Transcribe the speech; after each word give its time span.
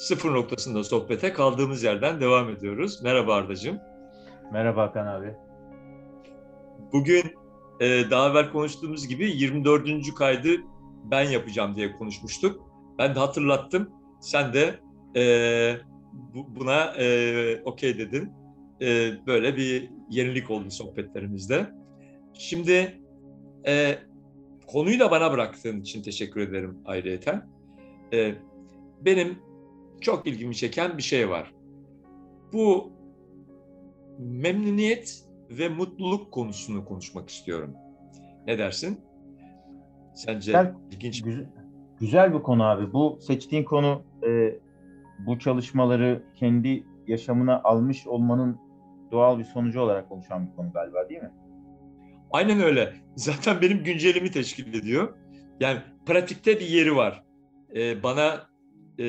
sıfır 0.00 0.34
noktasında 0.34 0.84
sohbete 0.84 1.32
kaldığımız 1.32 1.82
yerden 1.82 2.20
devam 2.20 2.48
ediyoruz. 2.48 3.02
Merhaba 3.02 3.34
Arda'cığım. 3.34 3.78
Merhaba 4.52 4.82
Hakan 4.82 5.06
abi. 5.06 5.34
Bugün 6.92 7.22
e, 7.80 8.10
daha 8.10 8.30
evvel 8.30 8.50
konuştuğumuz 8.50 9.08
gibi 9.08 9.30
24. 9.30 10.14
kaydı 10.14 10.48
ben 11.04 11.22
yapacağım 11.22 11.76
diye 11.76 11.92
konuşmuştuk. 11.92 12.60
Ben 12.98 13.14
de 13.14 13.18
hatırlattım. 13.18 13.90
Sen 14.20 14.52
de 14.52 14.80
e, 15.16 15.76
bu, 16.12 16.56
buna 16.56 16.84
e, 16.84 17.62
okey 17.64 17.98
dedin. 17.98 18.32
E, 18.82 19.12
böyle 19.26 19.56
bir 19.56 19.90
yenilik 20.10 20.50
oldu 20.50 20.70
sohbetlerimizde. 20.70 21.70
Şimdi 22.32 23.00
e, 23.66 23.98
konuyu 24.66 25.00
da 25.00 25.10
bana 25.10 25.32
bıraktığın 25.32 25.80
için 25.80 26.02
teşekkür 26.02 26.40
ederim 26.40 26.78
ayrıyeten. 26.84 27.50
E, 28.12 28.34
benim 29.00 29.49
çok 30.00 30.26
ilgimi 30.26 30.56
çeken 30.56 30.98
bir 30.98 31.02
şey 31.02 31.30
var. 31.30 31.54
Bu 32.52 32.92
memnuniyet 34.18 35.24
ve 35.50 35.68
mutluluk 35.68 36.32
konusunu 36.32 36.84
konuşmak 36.84 37.28
istiyorum. 37.28 37.74
Ne 38.46 38.58
dersin? 38.58 39.00
Sence 40.14 40.52
Güzel, 40.52 40.74
ilginç 40.90 41.22
güzel, 41.22 41.46
güzel 42.00 42.34
bir 42.34 42.42
konu 42.42 42.64
abi. 42.64 42.92
Bu 42.92 43.18
seçtiğin 43.20 43.64
konu 43.64 44.02
e, 44.26 44.58
bu 45.26 45.38
çalışmaları 45.38 46.22
kendi 46.34 46.84
yaşamına 47.06 47.60
almış 47.64 48.06
olmanın 48.06 48.58
doğal 49.12 49.38
bir 49.38 49.44
sonucu 49.44 49.80
olarak 49.80 50.08
konuşan 50.08 50.46
bir 50.46 50.56
konu 50.56 50.72
galiba 50.72 51.08
değil 51.08 51.22
mi? 51.22 51.30
Aynen 52.30 52.60
öyle. 52.60 52.94
Zaten 53.16 53.62
benim 53.62 53.84
güncelimi 53.84 54.30
teşkil 54.30 54.74
ediyor. 54.74 55.14
Yani 55.60 55.78
pratikte 56.06 56.60
bir 56.60 56.68
yeri 56.68 56.96
var. 56.96 57.24
Ee, 57.74 58.02
bana 58.02 58.46
e, 58.98 59.04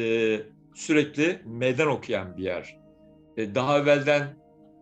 sürekli 0.74 1.42
meydan 1.46 1.88
okuyan 1.88 2.38
bir 2.38 2.44
yer. 2.44 2.80
E, 3.38 3.56
daha 3.56 3.80
evvelden 3.80 4.36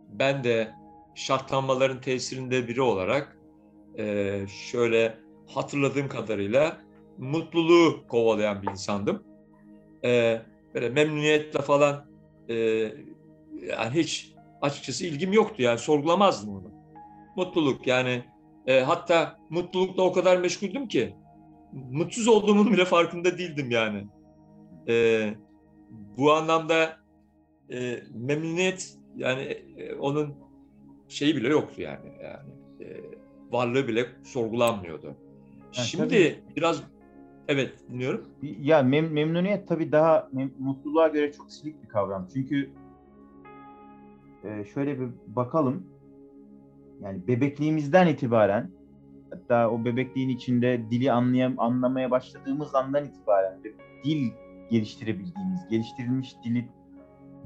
ben 0.10 0.44
de 0.44 0.72
şartlanmaların 1.16 2.02
tesirinde 2.02 2.68
biri 2.68 2.82
olarak 2.82 3.38
e, 3.98 4.36
şöyle 4.72 5.18
hatırladığım 5.48 6.10
kadarıyla 6.10 6.78
mutluluğu 7.18 8.08
kovalayan 8.08 8.62
bir 8.62 8.70
insandım. 8.70 9.24
E, 10.04 10.42
böyle 10.74 10.90
memnuniyetle 10.90 11.62
falan 11.62 12.06
e, 12.50 12.56
yani 13.68 13.94
hiç 13.94 14.34
açıkçası 14.62 15.06
ilgim 15.06 15.34
yoktu 15.34 15.62
yani 15.62 15.80
sorgulamazdım 15.80 16.50
onu. 16.50 16.72
Mutluluk 17.36 17.88
yani 17.88 18.24
e, 18.68 18.80
hatta 18.80 19.40
mutlulukla 19.50 20.04
o 20.04 20.14
kadar 20.14 20.38
meşguldüm 20.38 20.88
ki 20.88 21.16
mutsuz 21.74 22.28
olduğumun 22.28 22.74
bile 22.74 22.86
farkında 22.86 23.38
değildim 23.38 23.72
yani. 23.72 24.08
E, 24.88 25.34
bu 26.18 26.34
anlamda 26.34 26.98
e, 27.72 28.00
memnuniyet 28.14 28.98
yani 29.16 29.42
e, 29.78 29.94
onun 29.94 30.34
şeyi 31.08 31.36
bile 31.36 31.48
yoktu 31.48 31.82
yani 31.82 32.12
yani 32.24 32.50
e, 32.82 33.02
varlığı 33.52 33.88
bile 33.88 34.06
sorgulanmıyordu. 34.24 35.16
Şimdi 35.72 36.08
tabii. 36.08 36.40
biraz 36.56 36.84
evet 37.48 37.74
dinliyorum. 37.90 38.26
Ya 38.42 38.80
mem- 38.80 39.10
memnuniyet 39.10 39.68
tabii 39.68 39.92
daha 39.92 40.30
mem- 40.34 40.60
mutluluğa 40.60 41.08
göre 41.08 41.32
çok 41.32 41.52
silik 41.52 41.84
bir 41.84 41.88
kavram. 41.88 42.28
Çünkü 42.34 42.70
e, 44.44 44.66
şöyle 44.74 45.00
bir 45.00 45.10
bakalım. 45.28 45.84
Yani 47.02 47.28
bebekliğimizden 47.28 48.08
itibaren 48.08 48.72
hatta 49.32 49.70
o 49.70 49.86
bebekliğin 49.86 50.30
içinde 50.30 50.82
dili 50.92 51.12
anlayam 51.12 51.60
anlamaya 51.60 52.12
başladığımız 52.12 52.76
andan 52.76 53.06
itibaren 53.06 53.60
dil 54.04 54.32
geliştirebildiğimiz, 54.70 55.68
geliştirilmiş 55.70 56.36
dili 56.44 56.70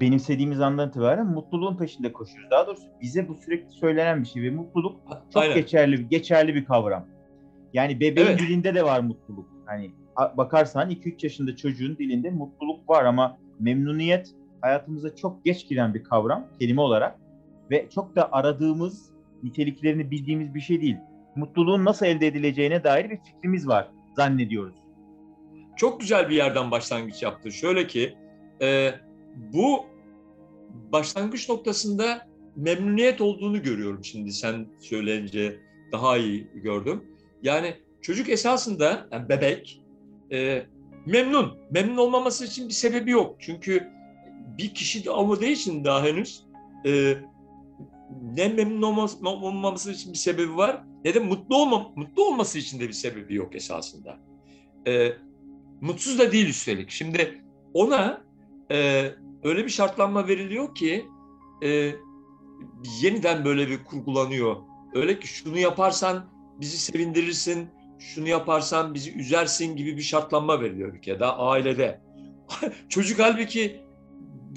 benimsediğimiz 0.02 0.62
andan 0.62 0.90
itibaren 0.90 1.28
mutluluğun 1.28 1.78
peşinde 1.78 2.14
koşuyoruz. 2.14 2.52
Daha 2.52 2.68
doğrusu 2.68 2.84
bize 3.02 3.28
bu 3.28 3.36
sürekli 3.36 3.72
söylenen 3.72 4.22
bir 4.22 4.28
şey 4.28 4.44
ve 4.44 4.50
mutluluk 4.50 5.00
çok 5.34 5.44
Aynen. 5.44 5.56
geçerli 5.56 6.09
geçerli 6.09 6.56
bir 6.56 6.66
kavram. 6.66 7.06
Yani 7.74 8.00
bebeğin 8.00 8.28
Evet. 8.28 8.40
dilinde 8.40 8.75
de 8.75 8.84
var 8.84 9.00
mutluluk. 9.00 9.50
Hani 9.66 9.92
bakarsan 10.38 10.90
2-3 10.92 11.25
yaşında 11.25 11.56
çocuğun 11.56 11.97
dilinde 11.97 12.30
mutluluk 12.30 12.90
var 12.90 13.06
ama 13.06 13.38
memnuniyet 13.59 14.31
hayatımıza 14.62 15.16
çok 15.16 15.46
geç 15.46 15.68
giren 15.68 15.94
bir 15.94 16.03
kavram 16.03 16.47
kelime 16.59 16.81
olarak 16.81 17.20
ve 17.72 17.90
çok 17.90 18.16
da 18.16 18.31
aradığımız 18.31 19.12
niteliklerini 19.44 20.12
bildiğimiz 20.12 20.56
bir 20.56 20.62
şey 20.62 20.81
değil. 20.81 20.97
Mutluluğun 21.36 21.86
nasıl 21.86 22.06
elde 22.06 22.28
edileceğine 22.28 22.84
dair 22.84 23.09
bir 23.09 23.18
fikrimiz 23.18 23.68
var 23.68 23.88
zannediyoruz. 24.16 24.76
Çok 25.75 26.00
güzel 26.00 26.29
bir 26.29 26.35
yerden 26.35 26.72
başlangıç 26.72 27.23
yaptı. 27.23 27.51
Şöyle 27.51 27.88
ki 27.88 28.17
e, 28.61 28.91
bu 29.53 29.85
başlangıç 30.91 31.50
noktasında 31.50 32.28
memnuniyet 32.56 33.22
olduğunu 33.22 33.63
görüyorum 33.63 34.03
şimdi 34.03 34.31
sen 34.31 34.67
söyleyince 34.79 35.59
daha 35.91 36.17
iyi 36.17 36.47
gördüm. 36.53 37.03
Yani 37.44 37.75
çocuk 38.01 38.29
esasında 38.29 39.07
yani 39.11 39.29
bebek 39.29 39.81
e, 40.31 40.66
memnun. 41.06 41.57
Memnun 41.72 41.97
olmaması 41.97 42.45
için 42.45 42.67
bir 42.67 42.73
sebebi 42.73 43.11
yok. 43.11 43.35
Çünkü 43.40 43.88
bir 44.57 44.73
kişi 44.73 45.05
de 45.05 45.09
olmadığı 45.09 45.45
için 45.45 45.85
daha 45.85 46.03
henüz 46.03 46.44
e, 46.85 47.17
ne 48.38 48.47
memnun 48.47 48.81
olmaması 49.23 49.91
için 49.91 50.13
bir 50.13 50.17
sebebi 50.17 50.55
var 50.57 50.84
ne 51.05 51.13
de 51.13 51.19
mutlu 51.19 51.55
olma, 51.55 51.91
mutlu 51.95 52.25
olması 52.25 52.59
için 52.59 52.79
de 52.79 52.88
bir 52.88 52.94
sebebi 52.94 53.35
yok 53.35 53.55
esasında. 53.55 54.17
E, 54.88 55.09
mutsuz 55.84 56.20
da 56.20 56.32
değil 56.32 56.48
üstelik. 56.48 56.90
Şimdi 56.92 57.42
ona 57.74 58.22
e, 58.72 59.10
öyle 59.44 59.66
bir 59.66 59.70
şartlanma 59.70 60.28
veriliyor 60.28 60.76
ki 60.76 61.06
e, 61.64 61.92
yeniden 63.02 63.46
böyle 63.46 63.70
bir 63.70 63.84
kurgulanıyor. 63.84 64.56
Öyle 64.94 65.20
ki 65.20 65.28
şunu 65.28 65.58
yaparsan 65.58 66.26
bizi 66.62 66.78
sevindirirsin, 66.78 67.70
şunu 68.00 68.28
yaparsan 68.28 68.94
bizi 68.94 69.14
üzersin 69.14 69.76
gibi 69.76 69.98
bir 69.98 70.02
şartlanma 70.02 70.62
veriliyor 70.62 71.20
daha 71.20 71.38
ailede. 71.38 72.02
Çocuk 72.90 73.20
halbuki 73.20 73.82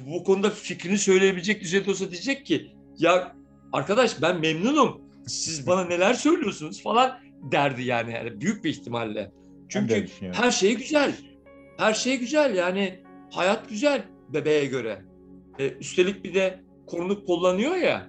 bu 0.06 0.24
konuda 0.24 0.50
fikrini 0.50 0.98
söyleyebilecek 0.98 1.60
düzeyde 1.60 1.90
olsa 1.90 2.10
diyecek 2.10 2.46
ki 2.46 2.76
ya 2.98 3.36
arkadaş 3.72 4.22
ben 4.22 4.40
memnunum 4.40 5.00
siz 5.26 5.66
bana 5.66 5.84
neler 5.84 6.14
söylüyorsunuz 6.14 6.82
falan 6.82 7.18
derdi 7.52 7.82
yani, 7.82 8.12
yani 8.12 8.40
büyük 8.40 8.64
bir 8.64 8.70
ihtimalle. 8.70 9.32
Çünkü 9.68 10.06
her 10.32 10.50
şey 10.50 10.76
güzel. 10.76 11.12
Her 11.78 11.94
şey 11.94 12.18
güzel 12.18 12.54
yani 12.54 13.00
hayat 13.30 13.68
güzel 13.68 14.02
bebeğe 14.28 14.66
göre. 14.66 15.02
E, 15.58 15.70
üstelik 15.70 16.24
bir 16.24 16.34
de 16.34 16.60
korunuk 16.86 17.26
kullanıyor 17.26 17.76
ya 17.76 18.06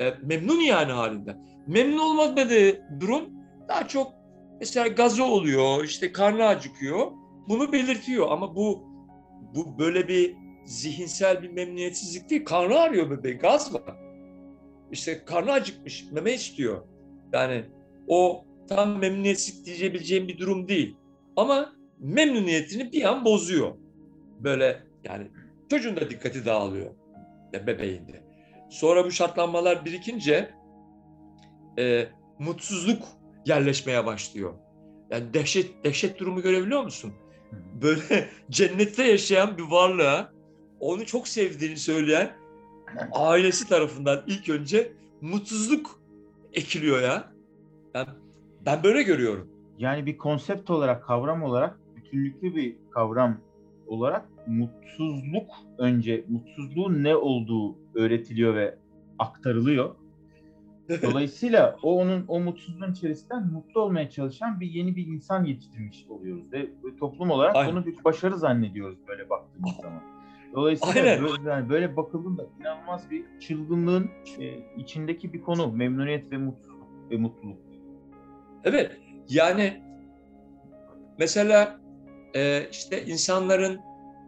e, 0.00 0.14
memnun 0.22 0.60
yani 0.60 0.92
halinden. 0.92 1.46
Memnun 1.66 1.98
olmadığı 1.98 2.82
durum 3.00 3.30
daha 3.68 3.88
çok 3.88 4.12
mesela 4.60 4.88
gazı 4.88 5.24
oluyor 5.24 5.84
işte 5.84 6.12
karnı 6.12 6.46
acıkıyor. 6.46 7.06
Bunu 7.48 7.72
belirtiyor 7.72 8.26
ama 8.30 8.56
bu 8.56 8.90
bu 9.54 9.78
böyle 9.78 10.08
bir 10.08 10.36
zihinsel 10.64 11.42
bir 11.42 11.48
memnuniyetsizlik 11.48 12.30
değil. 12.30 12.44
Karnı 12.44 12.78
ağrıyor 12.78 13.10
bebeğin 13.10 13.38
gaz 13.38 13.74
var. 13.74 13.96
İşte 14.92 15.24
karnı 15.24 15.52
acıkmış 15.52 16.04
meme 16.12 16.32
istiyor. 16.32 16.82
Yani 17.32 17.64
o 18.08 18.44
tam 18.68 18.98
memnuniyetsizlik 18.98 19.66
diyebileceğim 19.78 20.28
bir 20.28 20.38
durum 20.38 20.68
değil. 20.68 20.96
Ama 21.36 21.72
memnuniyetini 21.98 22.92
bir 22.92 23.04
an 23.04 23.24
bozuyor. 23.24 23.74
Böyle 24.40 24.82
yani 25.04 25.30
çocuğun 25.70 25.96
da 25.96 26.10
dikkati 26.10 26.44
dağılıyor 26.46 26.90
be- 27.52 27.66
bebeğinde. 27.66 28.22
Sonra 28.70 29.04
bu 29.04 29.10
şartlanmalar 29.10 29.84
birikince 29.84 30.50
e, 31.78 32.08
mutsuzluk 32.38 33.02
yerleşmeye 33.46 34.06
başlıyor. 34.06 34.54
Yani 35.10 35.34
dehşet 35.34 35.84
dehşet 35.84 36.18
durumu 36.18 36.42
görebiliyor 36.42 36.82
musun? 36.82 37.12
Böyle 37.82 38.28
cennette 38.50 39.04
yaşayan 39.04 39.58
bir 39.58 39.62
varlığa 39.62 40.32
onu 40.80 41.06
çok 41.06 41.28
sevdiğini 41.28 41.76
söyleyen 41.76 42.30
ailesi 43.12 43.68
tarafından 43.68 44.24
ilk 44.26 44.48
önce 44.48 44.92
mutsuzluk 45.20 46.00
ekiliyor 46.52 47.02
ya. 47.02 47.32
Ben, 47.94 48.06
ben 48.66 48.82
böyle 48.82 49.02
görüyorum. 49.02 49.59
Yani 49.80 50.06
bir 50.06 50.18
konsept 50.18 50.70
olarak, 50.70 51.04
kavram 51.04 51.42
olarak, 51.42 51.78
bütünlüklü 51.96 52.56
bir 52.56 52.76
kavram 52.90 53.36
olarak 53.86 54.28
mutsuzluk 54.46 55.50
önce, 55.78 56.24
mutsuzluğun 56.28 57.04
ne 57.04 57.16
olduğu 57.16 57.76
öğretiliyor 57.94 58.54
ve 58.54 58.78
aktarılıyor. 59.18 59.94
Dolayısıyla 61.02 61.76
o 61.82 62.00
onun 62.00 62.24
o 62.28 62.40
mutsuzluğun 62.40 62.92
içerisinden 62.92 63.46
mutlu 63.52 63.80
olmaya 63.80 64.10
çalışan 64.10 64.60
bir 64.60 64.66
yeni 64.66 64.96
bir 64.96 65.06
insan 65.06 65.44
yetiştirmiş 65.44 66.06
oluyoruz 66.08 66.52
ve 66.52 66.68
toplum 66.98 67.30
olarak 67.30 67.56
Aynen. 67.56 67.72
bunu 67.72 67.86
bir 67.86 68.04
başarı 68.04 68.38
zannediyoruz 68.38 68.98
böyle 69.08 69.30
baktığımız 69.30 69.76
zaman. 69.82 70.02
Dolayısıyla 70.54 71.10
Aynen. 71.10 71.22
böyle, 71.22 71.50
yani 71.50 71.68
böyle 71.68 71.96
bakıldığında 71.96 72.46
inanılmaz 72.60 73.10
bir 73.10 73.24
çılgınlığın 73.40 74.10
e, 74.38 74.58
içindeki 74.76 75.32
bir 75.32 75.40
konu 75.40 75.72
memnuniyet 75.72 76.32
ve 76.32 76.38
mutsuzluk 76.38 77.10
ve 77.10 77.16
mutluluk. 77.16 77.58
Evet 78.64 79.09
yani 79.30 79.82
mesela 81.18 81.80
e, 82.34 82.68
işte 82.70 83.06
insanların 83.06 83.80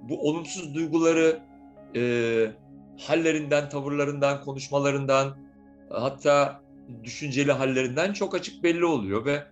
bu 0.02 0.28
olumsuz 0.28 0.74
duyguları 0.74 1.40
e, 1.96 2.02
hallerinden, 3.00 3.68
tavırlarından, 3.68 4.40
konuşmalarından 4.44 5.36
hatta 5.90 6.62
düşünceli 7.04 7.52
hallerinden 7.52 8.12
çok 8.12 8.34
açık 8.34 8.62
belli 8.62 8.84
oluyor 8.84 9.24
ve 9.24 9.42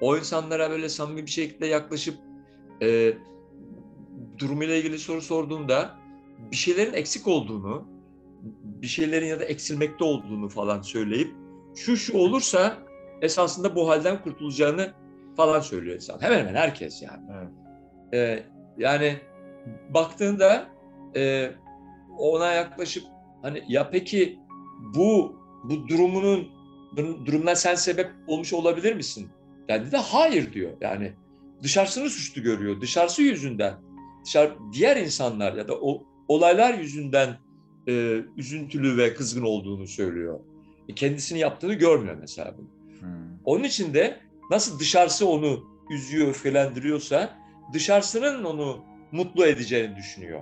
o 0.00 0.16
insanlara 0.16 0.70
böyle 0.70 0.88
samimi 0.88 1.26
bir 1.26 1.30
şekilde 1.30 1.66
yaklaşıp 1.66 2.14
e, 2.82 3.12
durumuyla 4.38 4.74
ilgili 4.74 4.98
soru 4.98 5.22
sorduğunda 5.22 5.94
bir 6.50 6.56
şeylerin 6.56 6.92
eksik 6.92 7.26
olduğunu, 7.26 7.84
bir 8.64 8.86
şeylerin 8.86 9.26
ya 9.26 9.40
da 9.40 9.44
eksilmekte 9.44 10.04
olduğunu 10.04 10.48
falan 10.48 10.82
söyleyip 10.82 11.34
şu 11.76 11.96
şu 11.96 12.18
olursa 12.18 12.78
esasında 13.24 13.76
bu 13.76 13.88
halden 13.88 14.22
kurtulacağını 14.22 14.92
falan 15.36 15.60
söylüyor 15.60 15.96
insan. 15.96 16.22
Hemen 16.22 16.38
hemen 16.38 16.54
herkes 16.54 17.02
yani. 17.02 17.22
Evet. 17.32 17.48
Ee, 18.14 18.42
yani 18.78 19.16
baktığında 19.90 20.66
e, 21.16 21.50
ona 22.18 22.52
yaklaşıp 22.52 23.04
hani 23.42 23.62
ya 23.68 23.90
peki 23.90 24.38
bu 24.94 25.36
bu 25.64 25.88
durumunun 25.88 26.48
durumdan 26.96 27.54
sen 27.54 27.74
sebep 27.74 28.10
olmuş 28.26 28.52
olabilir 28.52 28.96
misin? 28.96 29.28
Yani 29.68 29.92
de 29.92 29.96
hayır 29.96 30.52
diyor. 30.52 30.72
Yani 30.80 31.12
dışarısını 31.62 32.10
suçlu 32.10 32.42
görüyor. 32.42 32.80
Dışarısı 32.80 33.22
yüzünden. 33.22 33.74
Dışarı, 34.24 34.54
diğer 34.72 34.96
insanlar 34.96 35.54
ya 35.54 35.68
da 35.68 35.74
o 35.80 36.02
olaylar 36.28 36.74
yüzünden 36.74 37.36
e, 37.88 38.20
üzüntülü 38.36 38.96
ve 38.96 39.14
kızgın 39.14 39.42
olduğunu 39.42 39.86
söylüyor. 39.86 40.40
E, 40.88 40.94
kendisini 40.94 41.38
yaptığını 41.38 41.74
görmüyor 41.74 42.16
mesela 42.20 42.54
bunu. 42.58 42.68
Hmm. 43.04 43.38
Onun 43.44 43.64
için 43.64 43.94
de 43.94 44.16
nasıl 44.50 44.78
dışarısı 44.78 45.28
onu 45.28 45.64
üzüyor, 45.90 46.28
öfkelendiriyorsa 46.28 47.30
dışarısının 47.72 48.44
onu 48.44 48.84
mutlu 49.12 49.46
edeceğini 49.46 49.96
düşünüyor. 49.96 50.40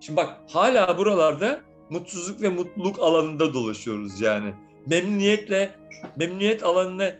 Şimdi 0.00 0.16
bak 0.16 0.36
hala 0.48 0.98
buralarda 0.98 1.60
mutsuzluk 1.90 2.42
ve 2.42 2.48
mutluluk 2.48 2.98
alanında 2.98 3.54
dolaşıyoruz 3.54 4.20
yani. 4.20 4.54
Memnuniyetle 4.86 5.70
memnuniyet 6.16 6.62
alanına 6.62 7.12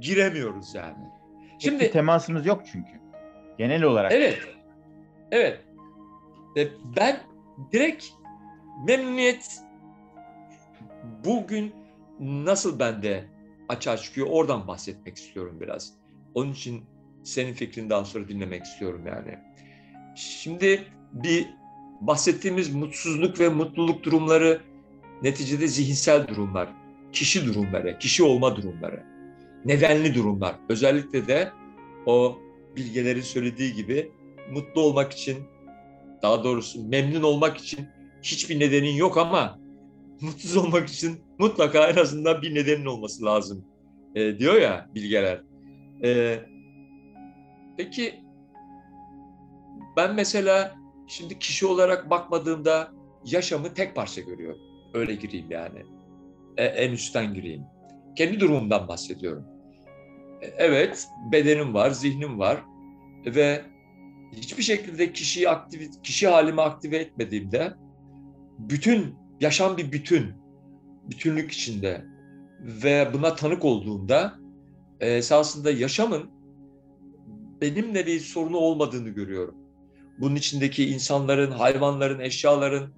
giremiyoruz 0.00 0.74
yani. 0.74 0.96
Şimdi 1.58 1.90
temasımız 1.90 2.46
yok 2.46 2.62
çünkü. 2.72 2.90
Genel 3.58 3.82
olarak. 3.82 4.12
evet. 4.12 4.38
Evet. 5.30 5.60
Ve 6.56 6.68
ben 6.96 7.20
direkt 7.72 8.06
memnuniyet 8.86 9.60
bugün 11.24 11.74
nasıl 12.20 12.78
bende 12.78 13.24
açığa 13.68 13.96
çıkıyor 13.96 14.26
oradan 14.30 14.68
bahsetmek 14.68 15.16
istiyorum 15.16 15.58
biraz. 15.60 15.92
Onun 16.34 16.52
için 16.52 16.84
senin 17.22 17.52
fikrini 17.52 17.90
daha 17.90 18.04
sonra 18.04 18.28
dinlemek 18.28 18.64
istiyorum 18.64 19.02
yani. 19.06 19.38
Şimdi 20.16 20.84
bir 21.12 21.46
bahsettiğimiz 22.00 22.74
mutsuzluk 22.74 23.40
ve 23.40 23.48
mutluluk 23.48 24.02
durumları 24.02 24.62
neticede 25.22 25.68
zihinsel 25.68 26.28
durumlar, 26.28 26.68
kişi 27.12 27.46
durumları, 27.46 27.98
kişi 27.98 28.22
olma 28.22 28.56
durumları, 28.56 29.02
nedenli 29.64 30.14
durumlar. 30.14 30.54
Özellikle 30.68 31.26
de 31.26 31.52
o 32.06 32.38
bilgelerin 32.76 33.20
söylediği 33.20 33.74
gibi 33.74 34.12
mutlu 34.50 34.80
olmak 34.80 35.12
için, 35.12 35.38
daha 36.22 36.44
doğrusu 36.44 36.88
memnun 36.88 37.22
olmak 37.22 37.56
için 37.56 37.88
hiçbir 38.22 38.60
nedenin 38.60 38.94
yok 38.94 39.18
ama 39.18 39.58
mutsuz 40.20 40.56
olmak 40.56 40.88
için 40.88 41.20
mutlaka 41.38 41.88
en 41.88 41.96
azından 41.96 42.42
bir 42.42 42.54
nedenin 42.54 42.86
olması 42.86 43.24
lazım 43.24 43.64
e, 44.14 44.38
diyor 44.38 44.54
ya 44.54 44.88
bilgeler. 44.94 45.40
E, 46.04 46.38
peki 47.76 48.14
ben 49.96 50.14
mesela 50.14 50.74
şimdi 51.06 51.38
kişi 51.38 51.66
olarak 51.66 52.10
bakmadığımda 52.10 52.92
yaşamı 53.24 53.74
tek 53.74 53.94
parça 53.94 54.20
görüyorum. 54.20 54.60
Öyle 54.94 55.14
gireyim 55.14 55.50
yani. 55.50 55.82
E, 56.56 56.64
en 56.64 56.92
üstten 56.92 57.34
gireyim. 57.34 57.62
Kendi 58.16 58.40
durumumdan 58.40 58.88
bahsediyorum. 58.88 59.44
E, 60.42 60.46
evet, 60.46 61.08
bedenim 61.32 61.74
var, 61.74 61.90
zihnim 61.90 62.38
var 62.38 62.60
ve 63.26 63.62
hiçbir 64.32 64.62
şekilde 64.62 65.12
kişiyi 65.12 65.48
aktive, 65.48 65.84
kişi 66.02 66.28
halimi 66.28 66.62
aktive 66.62 66.96
etmediğimde 66.96 67.74
bütün 68.58 69.14
yaşam 69.40 69.76
bir 69.76 69.92
bütün, 69.92 70.32
bütünlük 71.10 71.52
içinde 71.52 72.04
ve 72.60 73.08
buna 73.12 73.34
tanık 73.34 73.64
olduğumda 73.64 74.34
e, 75.00 75.12
esasında 75.12 75.70
yaşamın 75.70 76.30
benimle 77.60 78.06
bir 78.06 78.20
sorunu 78.20 78.56
olmadığını 78.56 79.08
görüyorum. 79.08 79.54
Bunun 80.18 80.34
içindeki 80.34 80.86
insanların, 80.88 81.50
hayvanların, 81.50 82.20
eşyaların, 82.20 82.90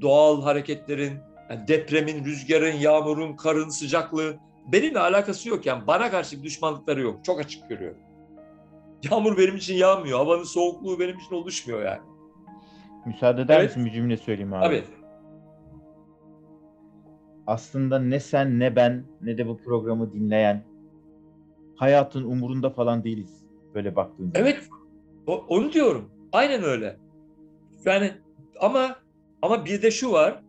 doğal 0.00 0.42
hareketlerin, 0.42 1.12
yani 1.50 1.68
depremin, 1.68 2.24
rüzgarın, 2.24 2.72
yağmurun, 2.72 3.36
karın, 3.36 3.68
sıcaklığı 3.68 4.36
benimle 4.72 4.98
alakası 4.98 5.48
yok. 5.48 5.66
Yani 5.66 5.86
bana 5.86 6.10
karşı 6.10 6.38
bir 6.38 6.42
düşmanlıkları 6.42 7.00
yok. 7.00 7.24
Çok 7.24 7.40
açık 7.40 7.68
görüyorum. 7.68 7.98
Yağmur 9.10 9.38
benim 9.38 9.56
için 9.56 9.74
yağmıyor. 9.74 10.18
Havanın 10.18 10.44
soğukluğu 10.44 11.00
benim 11.00 11.18
için 11.18 11.34
oluşmuyor 11.34 11.84
yani. 11.84 12.00
Müsaade 13.06 13.42
eder 13.42 13.60
Evet. 13.60 13.68
misin 13.68 13.84
bir 13.84 13.92
cümle 13.92 14.16
söyleyeyim 14.16 14.52
abi? 14.52 14.64
Abi 14.66 14.84
Aslında 17.46 17.98
ne 17.98 18.20
sen 18.20 18.58
ne 18.58 18.76
ben 18.76 19.04
ne 19.20 19.38
de 19.38 19.48
bu 19.48 19.58
programı 19.58 20.12
dinleyen 20.12 20.64
hayatın 21.76 22.24
umurunda 22.24 22.70
falan 22.70 23.04
değiliz. 23.04 23.44
Böyle 23.74 23.96
baktığın. 23.96 24.32
Evet, 24.34 24.68
onu 25.26 25.72
diyorum. 25.72 26.10
Aynen 26.32 26.62
öyle. 26.62 26.96
Yani 27.84 28.12
ama 28.60 28.96
ama 29.42 29.64
bir 29.64 29.82
de 29.82 29.90
şu 29.90 30.12
var. 30.12 30.42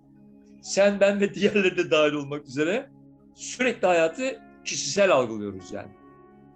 Sen, 0.61 0.99
ben 0.99 1.21
ve 1.21 1.33
diğerleri 1.33 1.77
de 1.77 1.91
dahil 1.91 2.13
olmak 2.13 2.47
üzere 2.47 2.89
sürekli 3.35 3.87
hayatı 3.87 4.39
kişisel 4.65 5.11
algılıyoruz 5.11 5.71
yani. 5.71 5.91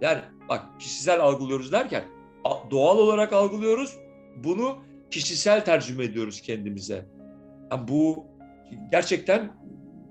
Yani 0.00 0.20
bak 0.48 0.64
kişisel 0.78 1.20
algılıyoruz 1.20 1.72
derken 1.72 2.04
doğal 2.70 2.98
olarak 2.98 3.32
algılıyoruz. 3.32 3.98
Bunu 4.44 4.78
kişisel 5.10 5.64
tercüme 5.64 6.04
ediyoruz 6.04 6.40
kendimize. 6.40 7.06
Yani 7.72 7.88
bu 7.88 8.26
gerçekten 8.92 9.52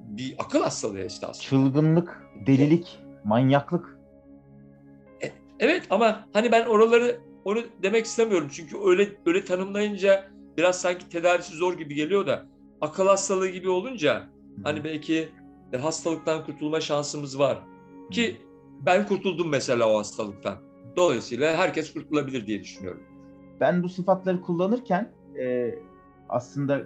bir 0.10 0.36
akıl 0.40 0.62
hastalığı 0.62 1.06
işte 1.06 1.28
aslında. 1.28 1.50
Çılgınlık, 1.50 2.24
delilik, 2.48 3.00
manyaklık. 3.24 4.00
Evet 5.60 5.88
ama 5.90 6.28
hani 6.34 6.52
ben 6.52 6.66
oraları 6.66 7.20
onu 7.46 7.60
demek 7.84 8.06
istemiyorum 8.06 8.48
çünkü 8.52 8.78
öyle 8.86 9.10
öyle 9.26 9.46
tanımlayınca 9.46 10.28
biraz 10.58 10.82
sanki 10.82 11.10
tedavisi 11.10 11.56
zor 11.56 11.78
gibi 11.78 11.96
geliyor 11.96 12.28
da 12.28 12.46
akıl 12.82 13.08
hastalığı 13.08 13.48
gibi 13.48 13.70
olunca 13.70 14.30
hani 14.64 14.84
belki 14.84 15.30
de 15.72 15.78
hastalıktan 15.78 16.46
kurtulma 16.46 16.82
şansımız 16.82 17.40
var 17.40 17.60
ki 18.12 18.38
ben 18.86 19.08
kurtuldum 19.08 19.50
mesela 19.50 19.90
o 19.90 20.00
hastalıktan. 20.00 20.58
Dolayısıyla 20.96 21.58
herkes 21.58 21.94
kurtulabilir 21.94 22.48
diye 22.48 22.64
düşünüyorum. 22.64 23.04
ben 23.60 23.84
bu 23.84 23.90
sıfatları 23.90 24.42
kullanırken 24.42 25.12
e, 25.40 25.76
aslında 26.30 26.82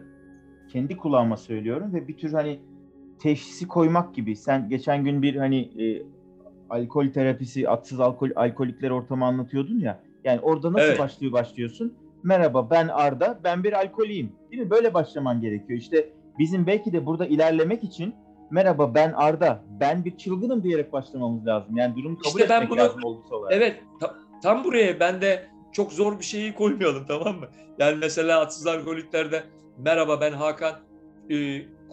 kendi 0.69 0.97
kulağıma 0.97 1.37
söylüyorum 1.37 1.93
ve 1.93 2.07
bir 2.07 2.17
tür 2.17 2.33
hani 2.33 2.59
teşhisi 3.27 3.67
koymak 3.67 4.15
gibi. 4.15 4.35
Sen 4.35 4.69
geçen 4.69 5.03
gün 5.03 5.21
bir 5.21 5.35
hani 5.35 5.59
e, 5.59 6.03
alkol 6.69 7.07
terapisi, 7.09 7.69
atsız 7.69 7.99
alkol 7.99 8.29
alkolikler 8.35 8.89
ortamı 8.89 9.25
anlatıyordun 9.25 9.79
ya. 9.79 9.99
Yani 10.23 10.39
orada 10.39 10.73
nasıl 10.73 10.85
Evet. 10.85 10.99
başlıyor 10.99 11.33
başlıyorsun? 11.33 11.93
Merhaba 12.23 12.69
ben 12.69 12.87
Arda, 12.87 13.39
ben 13.43 13.63
bir 13.63 13.73
alkoliyim. 13.73 14.31
Değil 14.51 14.63
mi? 14.63 14.69
Böyle 14.69 14.93
başlaman 14.93 15.41
gerekiyor. 15.41 15.79
İşte 15.79 16.09
bizim 16.39 16.67
belki 16.67 16.93
de 16.93 17.05
burada 17.05 17.25
ilerlemek 17.25 17.83
için 17.83 18.15
merhaba 18.51 18.95
ben 18.95 19.11
Arda, 19.11 19.63
ben 19.79 20.05
bir 20.05 20.17
çılgınım 20.17 20.63
diyerek 20.63 20.93
başlamamız 20.93 21.45
lazım. 21.47 21.77
Yani 21.77 21.95
durumu 21.95 22.17
kabul 22.17 22.27
İşte 22.39 22.49
ben 22.49 22.55
etmek 22.55 22.69
bunu- 22.69 22.79
lazım 22.79 23.03
olgusal 23.03 23.35
olarak. 23.35 23.53
Evet 23.53 23.83
ta- 23.99 24.15
tam 24.43 24.63
buraya 24.63 24.99
ben 24.99 25.21
de 25.21 25.45
çok 25.71 25.93
zor 25.93 26.19
bir 26.19 26.25
şeyi 26.25 26.53
koymayalım 26.53 27.03
tamam 27.07 27.39
mı? 27.39 27.45
Yani 27.79 27.97
mesela 28.01 28.39
atsız 28.39 28.67
alkoliklerde 28.67 29.43
merhaba 29.77 30.21
ben 30.21 30.31
Hakan 30.31 30.73
e, 31.29 31.35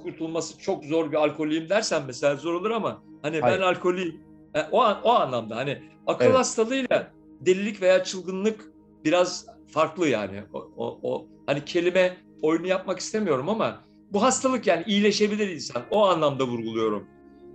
kurtulması 0.03 0.59
çok 0.59 0.85
zor 0.85 1.13
bir 1.13 1.17
alkoliyim 1.17 1.69
dersen 1.69 2.03
mesela 2.07 2.37
zor 2.37 2.55
olur 2.55 2.71
ama 2.71 3.03
hani 3.23 3.41
Hayır. 3.41 3.59
ben 3.59 3.63
alkoliyim 3.63 4.21
e, 4.55 4.61
o 4.71 4.81
an, 4.81 5.01
o 5.05 5.11
anlamda 5.11 5.57
hani 5.57 5.83
akıl 6.07 6.25
Evet. 6.25 6.37
hastalığıyla 6.37 7.13
delilik 7.41 7.83
veya 7.83 8.05
çılgınlık 8.05 8.73
biraz 9.05 9.47
farklı 9.69 10.09
yani 10.09 10.43
o, 10.53 10.71
o, 10.77 11.01
o 11.03 11.27
hani 11.47 11.65
kelime 11.65 12.17
oyunu 12.43 12.67
yapmak 12.67 12.99
istemiyorum 12.99 13.49
ama 13.49 13.81
bu 14.13 14.23
hastalık 14.23 14.67
yani 14.67 14.85
iyileşebilir 14.87 15.49
insan 15.49 15.83
o 15.91 16.07
anlamda 16.07 16.45
vurguluyorum. 16.47 17.07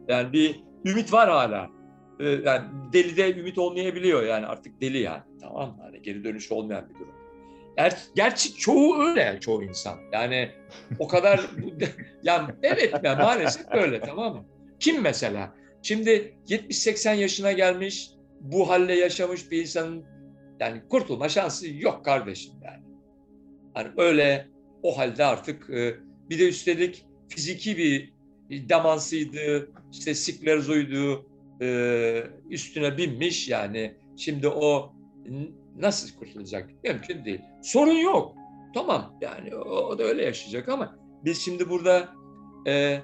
Yani 0.07 0.33
bir 0.33 0.63
ümit 0.85 1.13
var 1.13 1.29
hala. 1.29 1.69
Ee, 2.19 2.29
yani 2.29 2.63
delide 2.93 3.39
ümit 3.39 3.57
olmayabiliyor 3.57 4.23
yani 4.23 4.45
artık 4.45 4.81
deli 4.81 4.97
yani 4.97 5.21
tamam 5.41 5.69
mı? 5.69 5.77
Hani 5.81 6.01
geri 6.01 6.23
dönüş 6.23 6.51
olmayan 6.51 6.89
bir 6.89 6.95
durum. 6.95 7.15
Ger 7.77 7.97
gerçi 8.15 8.55
çoğu 8.55 9.03
öyle 9.03 9.37
çoğu 9.41 9.63
insan. 9.63 9.99
Yani 10.13 10.51
o 10.99 11.07
kadar 11.07 11.41
yani 12.23 12.53
evet 12.63 12.93
yani 13.03 13.23
maalesef 13.23 13.71
böyle 13.73 13.99
tamam 13.99 14.33
mı? 14.33 14.45
Kim 14.79 15.01
mesela? 15.01 15.55
Şimdi 15.81 16.37
70-80 16.47 17.15
yaşına 17.15 17.51
gelmiş 17.51 18.09
bu 18.41 18.69
halle 18.69 18.95
yaşamış 18.95 19.51
bir 19.51 19.61
insanın 19.61 20.05
yani 20.59 20.81
kurtulma 20.89 21.29
şansı 21.29 21.67
yok 21.73 22.05
kardeşim 22.05 22.53
yani. 22.63 22.83
Hani 23.73 23.89
öyle 23.97 24.47
o 24.83 24.97
halde 24.97 25.25
artık 25.25 25.69
e, 25.69 25.95
bir 26.29 26.39
de 26.39 26.49
üstelik 26.49 27.05
fiziki 27.29 27.77
bir 27.77 28.13
demansıydı, 28.69 29.69
işte 29.91 30.15
sklerozoydu, 30.15 31.25
e, 31.61 32.23
üstüne 32.49 32.97
binmiş 32.97 33.49
yani. 33.49 33.95
Şimdi 34.17 34.47
o 34.47 34.93
nasıl 35.75 36.19
kurtulacak? 36.19 36.69
Mümkün 36.83 37.25
değil. 37.25 37.41
Sorun 37.63 37.91
yok. 37.91 38.35
Tamam 38.73 39.17
yani 39.21 39.55
o, 39.55 39.69
o 39.69 39.99
da 39.99 40.03
öyle 40.03 40.25
yaşayacak 40.25 40.69
ama 40.69 40.95
biz 41.25 41.41
şimdi 41.41 41.69
burada 41.69 42.09
e, 42.67 42.99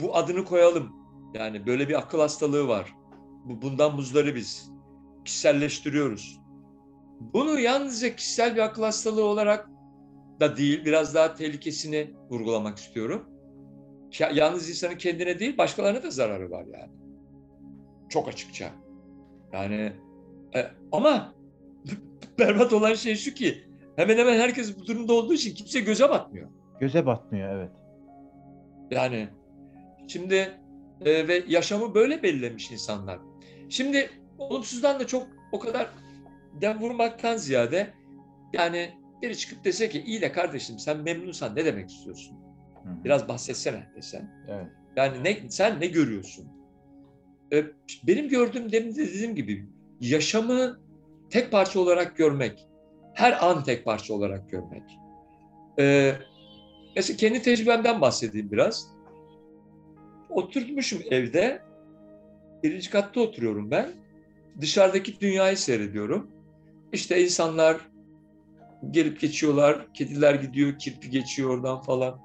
bu 0.00 0.16
adını 0.16 0.44
koyalım. 0.44 0.92
Yani 1.34 1.66
böyle 1.66 1.88
bir 1.88 1.98
akıl 1.98 2.20
hastalığı 2.20 2.68
var. 2.68 2.94
Bu, 3.44 3.62
bundan 3.62 3.96
buzları 3.96 4.34
biz 4.34 4.70
kişiselleştiriyoruz. 5.24 6.40
Bunu 7.20 7.60
yalnızca 7.60 8.16
kişisel 8.16 8.54
bir 8.54 8.60
akıl 8.60 8.82
hastalığı 8.82 9.24
olarak 9.24 9.70
da 10.40 10.56
değil, 10.56 10.84
biraz 10.84 11.14
daha 11.14 11.34
tehlikesini 11.34 12.14
vurgulamak 12.30 12.78
istiyorum. 12.78 13.28
Yalnız 14.34 14.70
insanın 14.70 14.96
kendine 14.96 15.38
değil, 15.38 15.58
başkalarına 15.58 16.02
da 16.02 16.10
zararı 16.10 16.50
var 16.50 16.64
yani. 16.64 16.92
Çok 18.08 18.28
açıkça. 18.28 18.70
Yani 19.52 19.92
e, 20.54 20.66
ama 20.92 21.34
berbat 22.38 22.72
olan 22.72 22.94
şey 22.94 23.16
şu 23.16 23.34
ki 23.34 23.64
hemen 23.96 24.18
hemen 24.18 24.38
herkes 24.38 24.78
bu 24.78 24.86
durumda 24.86 25.12
olduğu 25.12 25.34
için 25.34 25.54
kimse 25.54 25.80
göze 25.80 26.08
batmıyor. 26.08 26.48
Göze 26.80 27.06
batmıyor 27.06 27.56
evet. 27.56 27.70
Yani 28.90 29.28
şimdi 30.08 30.34
e, 31.04 31.28
ve 31.28 31.44
yaşamı 31.48 31.94
böyle 31.94 32.22
belirlemiş 32.22 32.70
insanlar. 32.70 33.18
Şimdi 33.68 34.10
olumsuzdan 34.38 35.00
da 35.00 35.06
çok 35.06 35.26
o 35.52 35.58
kadar 35.58 35.90
dem 36.60 36.80
vurmaktan 36.80 37.36
ziyade 37.36 37.94
yani 38.52 38.90
biri 39.22 39.36
çıkıp 39.38 39.64
dese 39.64 39.88
ki 39.88 40.02
iyi 40.06 40.20
de 40.20 40.32
kardeşim 40.32 40.78
sen 40.78 41.00
memnunsan 41.00 41.56
ne 41.56 41.64
demek 41.64 41.90
istiyorsun? 41.90 42.36
Hı-hı. 42.84 43.04
Biraz 43.04 43.28
bahsetsene 43.28 43.86
desen. 43.96 44.44
Evet. 44.48 44.66
Yani 44.96 45.24
ne 45.24 45.50
sen 45.50 45.80
ne 45.80 45.86
görüyorsun? 45.86 46.48
Ee, 47.52 47.64
benim 48.06 48.28
gördüğüm 48.28 48.72
demin 48.72 48.96
de 48.96 49.08
dediğim 49.08 49.34
gibi 49.34 49.66
yaşamı 50.00 50.80
tek 51.30 51.52
parça 51.52 51.80
olarak 51.80 52.16
görmek, 52.16 52.66
her 53.14 53.46
an 53.46 53.64
tek 53.64 53.84
parça 53.84 54.14
olarak 54.14 54.50
görmek. 54.50 54.82
Ee, 55.78 56.12
mesela 56.96 57.16
kendi 57.16 57.42
tecrübemden 57.42 58.00
bahsedeyim 58.00 58.52
biraz. 58.52 58.88
Oturmuşum 60.30 61.02
evde, 61.10 61.62
birinci 62.62 62.90
katta 62.90 63.20
oturuyorum 63.20 63.70
ben. 63.70 63.92
Dışarıdaki 64.60 65.20
dünyayı 65.20 65.56
seyrediyorum. 65.56 66.30
İşte 66.92 67.24
insanlar 67.24 67.76
gelip 68.90 69.20
geçiyorlar, 69.20 69.92
kediler 69.94 70.34
gidiyor, 70.34 70.78
kirpi 70.78 71.10
geçiyor 71.10 71.50
oradan 71.50 71.82
falan. 71.82 72.20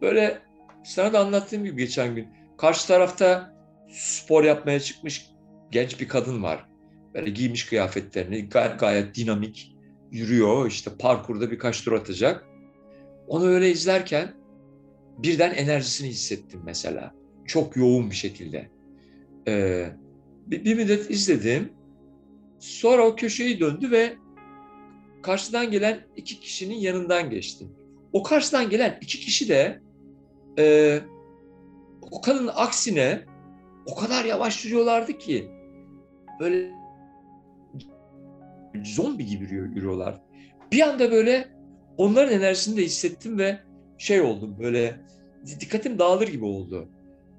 Böyle 0.00 0.38
sana 0.84 1.12
da 1.12 1.20
anlattığım 1.20 1.64
gibi 1.64 1.76
geçen 1.76 2.14
gün. 2.14 2.28
Karşı 2.58 2.86
tarafta 2.86 3.54
spor 3.90 4.44
yapmaya 4.44 4.80
çıkmış 4.80 5.30
genç 5.70 6.00
bir 6.00 6.08
kadın 6.08 6.42
var. 6.42 6.66
Böyle 7.14 7.30
giymiş 7.30 7.66
kıyafetlerini 7.66 8.48
gay- 8.48 8.76
gayet 8.76 9.14
dinamik 9.14 9.76
yürüyor. 10.10 10.66
İşte 10.66 10.90
parkurda 10.98 11.50
birkaç 11.50 11.82
tur 11.84 11.92
atacak. 11.92 12.46
Onu 13.26 13.46
öyle 13.46 13.70
izlerken 13.70 14.34
birden 15.18 15.54
enerjisini 15.54 16.08
hissettim 16.08 16.60
mesela. 16.64 17.14
Çok 17.46 17.76
yoğun 17.76 18.10
bir 18.10 18.16
şekilde. 18.16 18.70
Ee, 19.48 19.92
bir, 20.46 20.64
bir 20.64 20.76
müddet 20.76 21.10
izledim. 21.10 21.72
Sonra 22.58 23.06
o 23.06 23.16
köşeyi 23.16 23.60
döndü 23.60 23.90
ve 23.90 24.16
karşıdan 25.22 25.70
gelen 25.70 26.06
iki 26.16 26.40
kişinin 26.40 26.74
yanından 26.74 27.30
geçti. 27.30 27.66
O 28.12 28.22
karşıdan 28.22 28.70
gelen 28.70 28.98
iki 29.00 29.20
kişi 29.20 29.48
de 29.48 29.80
e, 30.58 31.00
o 32.10 32.20
kadının 32.20 32.50
aksine 32.54 33.24
o 33.86 33.94
kadar 33.94 34.24
yavaş 34.24 34.64
yürüyorlardı 34.64 35.18
ki 35.18 35.48
böyle 36.40 36.70
zombi 38.84 39.26
gibi 39.26 39.44
yürüyorlar. 39.44 40.20
Bir 40.72 40.80
anda 40.80 41.10
böyle 41.10 41.48
onların 41.96 42.32
enerjisini 42.34 42.76
de 42.76 42.82
hissettim 42.82 43.38
ve 43.38 43.60
şey 43.98 44.20
oldum 44.20 44.56
böyle 44.58 45.00
dikkatim 45.60 45.98
dağılır 45.98 46.28
gibi 46.28 46.44
oldu. 46.44 46.88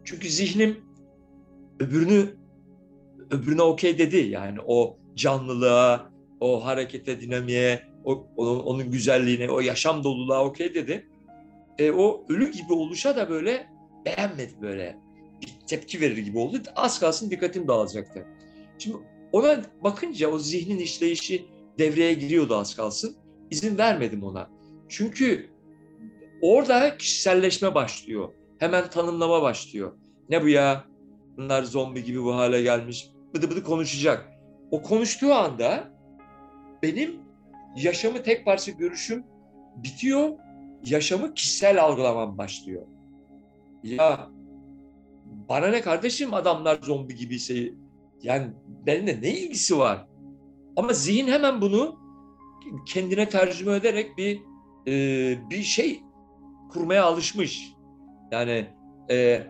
Çünkü 0.03 0.29
zihnim 0.29 0.77
öbürünü 1.79 2.35
öbürüne 3.31 3.61
okey 3.61 3.97
dedi 3.97 4.17
yani 4.17 4.59
o 4.67 4.97
canlılığa, 5.15 6.11
o 6.39 6.65
harekete, 6.65 7.21
dinamiğe, 7.21 7.81
o, 8.03 8.27
onun, 8.37 8.59
onun 8.59 8.91
güzelliğine, 8.91 9.49
o 9.49 9.59
yaşam 9.59 10.03
doluluğa 10.03 10.45
okey 10.45 10.73
dedi. 10.73 11.07
E, 11.79 11.91
o 11.91 12.25
ölü 12.29 12.51
gibi 12.51 12.73
oluşa 12.73 13.15
da 13.15 13.29
böyle 13.29 13.67
beğenmedi 14.05 14.53
böyle. 14.61 14.97
Bir 15.41 15.67
tepki 15.67 16.01
verir 16.01 16.17
gibi 16.17 16.37
oldu. 16.37 16.57
Az 16.75 16.99
kalsın 16.99 17.31
dikkatim 17.31 17.67
dağılacaktı. 17.67 18.25
Şimdi 18.77 18.97
ona 19.35 19.61
bakınca 19.83 20.31
o 20.31 20.39
zihnin 20.39 20.79
işleyişi 20.79 21.45
devreye 21.77 22.13
giriyordu 22.13 22.55
az 22.55 22.75
kalsın. 22.75 23.15
İzin 23.51 23.77
vermedim 23.77 24.23
ona. 24.23 24.49
Çünkü 24.89 25.49
orada 26.41 26.97
kişiselleşme 26.97 27.75
başlıyor. 27.75 28.33
Hemen 28.59 28.89
tanımlama 28.89 29.41
başlıyor. 29.41 29.91
Ne 30.29 30.43
bu 30.43 30.47
ya? 30.47 30.83
Bunlar 31.37 31.63
zombi 31.63 32.03
gibi 32.03 32.23
bu 32.23 32.35
hale 32.35 32.61
gelmiş. 32.61 33.09
Bıdı 33.33 33.51
bıdı 33.51 33.63
konuşacak. 33.63 34.29
O 34.71 34.81
konuştuğu 34.81 35.33
anda 35.33 35.91
benim 36.83 37.15
yaşamı 37.75 38.23
tek 38.23 38.45
parça 38.45 38.71
görüşüm 38.71 39.23
bitiyor. 39.75 40.29
Yaşamı 40.85 41.33
kişisel 41.33 41.83
algılamam 41.83 42.37
başlıyor. 42.37 42.87
Ya 43.83 44.29
bana 45.49 45.67
ne 45.67 45.81
kardeşim 45.81 46.33
adamlar 46.33 46.79
zombi 46.81 47.15
gibiyse 47.15 47.73
yani 48.23 48.47
benimle 48.85 49.21
ne 49.21 49.29
ilgisi 49.29 49.77
var? 49.77 50.07
Ama 50.75 50.93
zihin 50.93 51.27
hemen 51.27 51.61
bunu 51.61 51.99
kendine 52.85 53.29
tercüme 53.29 53.75
ederek 53.75 54.17
bir 54.17 54.41
e, 54.87 55.49
bir 55.49 55.63
şey 55.63 55.99
kurmaya 56.71 57.05
alışmış. 57.05 57.73
Yani 58.31 58.67
e, 59.11 59.47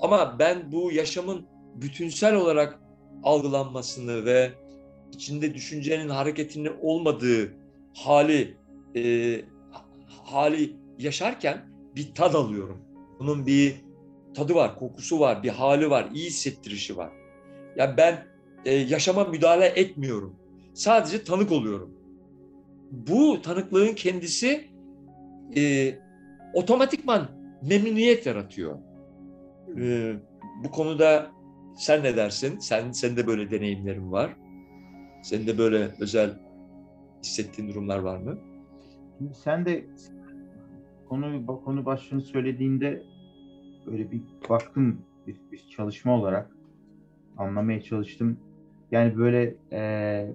ama 0.00 0.36
ben 0.38 0.72
bu 0.72 0.92
yaşamın 0.92 1.46
bütünsel 1.74 2.34
olarak 2.34 2.80
algılanmasını 3.22 4.24
ve 4.24 4.52
içinde 5.12 5.54
düşüncenin 5.54 6.08
hareketinin 6.08 6.72
olmadığı 6.80 7.54
hali 7.94 8.56
e, 8.96 9.40
hali 10.24 10.76
yaşarken 10.98 11.72
bir 11.96 12.14
tad 12.14 12.34
alıyorum. 12.34 12.78
Bunun 13.18 13.46
bir 13.46 13.74
tadı 14.34 14.54
var, 14.54 14.78
kokusu 14.78 15.20
var, 15.20 15.42
bir 15.42 15.48
hali 15.48 15.90
var, 15.90 16.08
iyi 16.14 16.26
hissettirişi 16.26 16.96
var. 16.96 17.12
Yani 17.76 17.96
ben 17.96 18.24
e, 18.64 18.74
yaşama 18.74 19.24
müdahale 19.24 19.66
etmiyorum. 19.66 20.36
Sadece 20.74 21.24
tanık 21.24 21.52
oluyorum. 21.52 21.94
Bu 22.90 23.42
tanıklığın 23.42 23.94
kendisi 23.94 24.68
e, 25.56 25.94
otomatikman 26.54 27.28
memnuniyet 27.62 28.26
yaratıyor. 28.26 28.78
E, 29.80 30.14
bu 30.64 30.70
konuda 30.70 31.30
sen 31.76 32.02
ne 32.02 32.16
dersin? 32.16 32.58
Sen 32.58 32.90
sen 32.92 33.16
de 33.16 33.26
böyle 33.26 33.50
deneyimlerin 33.50 34.12
var. 34.12 34.36
Senin 35.22 35.46
de 35.46 35.58
böyle 35.58 35.90
özel 36.00 36.38
hissettiğin 37.24 37.68
durumlar 37.68 37.98
var 37.98 38.18
mı? 38.18 38.38
Şimdi 39.18 39.34
sen 39.34 39.64
de 39.64 39.86
konu 41.08 41.46
konu 41.46 41.84
başlığını 41.84 42.20
söylediğinde 42.22 43.02
böyle 43.86 44.10
bir 44.10 44.22
baktım 44.48 45.00
bir, 45.26 45.36
bir 45.52 45.66
çalışma 45.76 46.16
olarak 46.16 46.50
anlamaya 47.38 47.82
çalıştım. 47.82 48.38
Yani 48.90 49.18
böyle 49.18 49.54
e, 49.72 50.32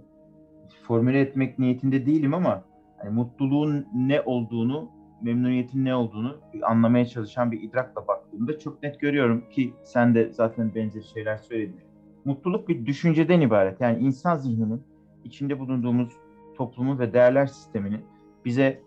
formüle 0.84 1.22
etmek 1.22 1.60
niyetinde 1.60 2.06
değilim 2.06 2.34
ama 2.34 2.63
yani 3.04 3.16
mutluluğun 3.16 3.86
ne 3.96 4.22
olduğunu, 4.22 4.89
memnuniyetin 5.22 5.86
ne 5.86 5.96
olduğunu 5.96 6.38
anlamaya 6.63 7.06
çalışan 7.06 7.51
bir 7.51 7.62
idrakla 7.62 8.08
baktığımda 8.08 8.60
çok 8.60 8.84
net 8.84 9.00
görüyorum 9.00 9.50
ki 9.50 9.74
sen 9.84 10.16
de 10.16 10.32
zaten 10.32 10.75
benzer 10.75 11.01
şeyler 11.01 11.38
söyledin. 11.38 11.80
Mutluluk 12.25 12.68
bir 12.68 12.86
düşünceden 12.86 13.42
ibaret. 13.42 13.82
Yani 13.82 14.00
insan 14.00 14.38
zihninin 14.38 14.82
içinde 15.24 15.60
bulunduğumuz 15.60 16.10
toplumu 16.56 17.00
ve 17.00 17.13
değerler 17.13 17.46
sistemini 17.46 18.00
bize 18.46 18.82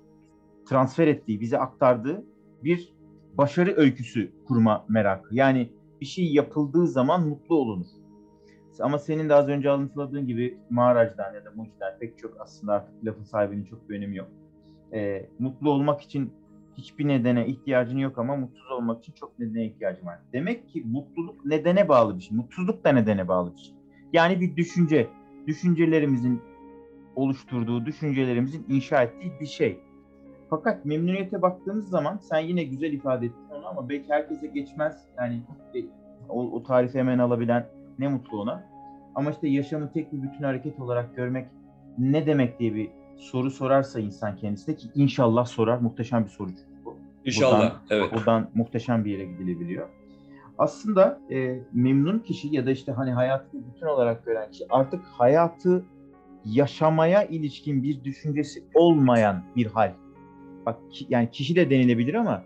transfer 0.69 1.07
ettiği, 1.07 1.41
bize 1.41 1.59
aktardığı 1.59 2.25
bir 2.65 2.93
başarı 3.39 3.75
öyküsü 3.77 4.33
kurma 4.47 4.85
merakı. 4.89 5.35
Yani 5.35 5.71
bir 6.01 6.07
şey 6.07 6.33
yapıldığı 6.33 6.87
zaman 6.87 7.29
mutlu 7.29 7.55
olunur. 7.55 7.87
Ama 8.81 8.99
senin 8.99 9.29
de 9.29 9.35
az 9.35 9.49
önce 9.49 9.71
alıntıladığın 9.71 10.27
gibi 10.27 10.59
Maharaj'dan 10.71 11.35
ya 11.35 11.45
da 11.45 11.51
Muci'den 11.55 11.99
pek 12.01 12.19
çok 12.19 12.41
aslında 12.41 12.73
artık 12.73 13.05
lafın 13.05 13.23
sahibinin 13.23 13.65
çok 13.65 13.89
bir 13.89 13.97
önemi 13.97 14.17
yok. 14.17 14.29
Ee, 14.93 15.27
mutlu 15.39 15.71
olmak 15.71 16.01
için 16.01 16.33
hiçbir 16.77 17.09
nedene 17.09 17.47
ihtiyacın 17.47 17.99
yok 17.99 18.19
ama 18.19 18.37
mutsuz 18.37 18.71
olmak 18.71 19.03
için 19.03 19.13
çok 19.13 19.39
nedene 19.39 19.65
ihtiyacın 19.65 20.07
var. 20.07 20.19
Demek 20.33 20.69
ki 20.69 20.83
mutluluk 20.87 21.45
nedene 21.45 21.89
bağlı 21.89 22.17
bir 22.17 22.23
şey. 22.23 22.37
Mutsuzluk 22.37 22.85
da 22.85 22.93
nedene 22.93 23.29
bağlı 23.29 23.53
bir 23.53 23.59
şey. 23.59 23.75
Yani 24.13 24.41
bir 24.41 24.57
düşünce, 24.57 25.09
düşüncelerimizin 25.47 26.43
oluşturduğu, 27.17 27.87
düşüncelerimizin 27.87 28.67
inşa 28.69 29.03
ettiği 29.03 29.33
bir 29.41 29.47
şey. 29.47 29.79
Fakat 30.51 30.85
memnuniyete 30.85 31.43
baktığımız 31.43 31.89
zaman 31.89 32.17
sen 32.17 32.39
yine 32.39 32.65
güzel 32.65 32.93
ifade 32.93 33.27
ettin 33.27 33.55
onu 33.59 33.67
ama 33.67 33.89
belki 33.89 34.13
herkese 34.13 34.47
geçmez. 34.47 35.07
Yani 35.19 35.43
e, 35.75 35.79
o, 36.29 36.43
o 36.43 36.63
tarifi 36.63 36.99
hemen 36.99 37.19
alabilen 37.19 37.67
ne 37.99 38.09
mutlu 38.09 38.41
ona. 38.41 38.70
Ama 39.15 39.31
işte 39.31 39.49
yaşamı 39.49 39.93
tek 39.93 40.13
bir 40.13 40.23
bütün 40.23 40.45
hareket 40.45 40.81
olarak 40.81 41.17
görmek 41.17 41.47
ne 41.99 42.27
demek 42.27 42.59
diye 42.59 42.75
bir 42.75 42.89
soru 43.17 43.51
sorarsa 43.51 44.01
insan 44.01 44.37
kendisine 44.37 44.77
ki 44.77 44.89
inşallah 44.95 45.47
sorar. 45.47 45.79
Muhteşem 45.79 46.25
bir 46.25 46.31
soru 46.31 46.49
çünkü 46.49 46.85
bu. 46.85 46.97
İnşallah. 47.25 47.61
Buradan, 47.61 47.81
evet. 47.91 48.13
Buradan 48.13 48.51
muhteşem 48.55 49.05
bir 49.05 49.11
yere 49.11 49.25
gidilebiliyor. 49.25 49.89
Aslında 50.59 51.21
e, 51.31 51.59
memnun 51.73 52.19
kişi 52.19 52.55
ya 52.55 52.67
da 52.67 52.71
işte 52.71 52.93
hani 52.93 53.13
hayatı 53.13 53.59
bütün 53.75 53.87
olarak 53.87 54.25
gören 54.25 54.51
kişi 54.51 54.65
artık 54.71 55.05
hayatı 55.05 55.85
yaşamaya 56.45 57.25
ilişkin 57.25 57.83
bir 57.83 58.05
düşüncesi 58.05 58.65
olmayan 58.75 59.43
bir 59.57 59.67
hal. 59.67 59.93
Bak 60.67 60.79
ki, 60.93 61.07
yani 61.09 61.31
kişi 61.31 61.57
de 61.57 61.71
denilebilir 61.71 62.15
ama 62.15 62.43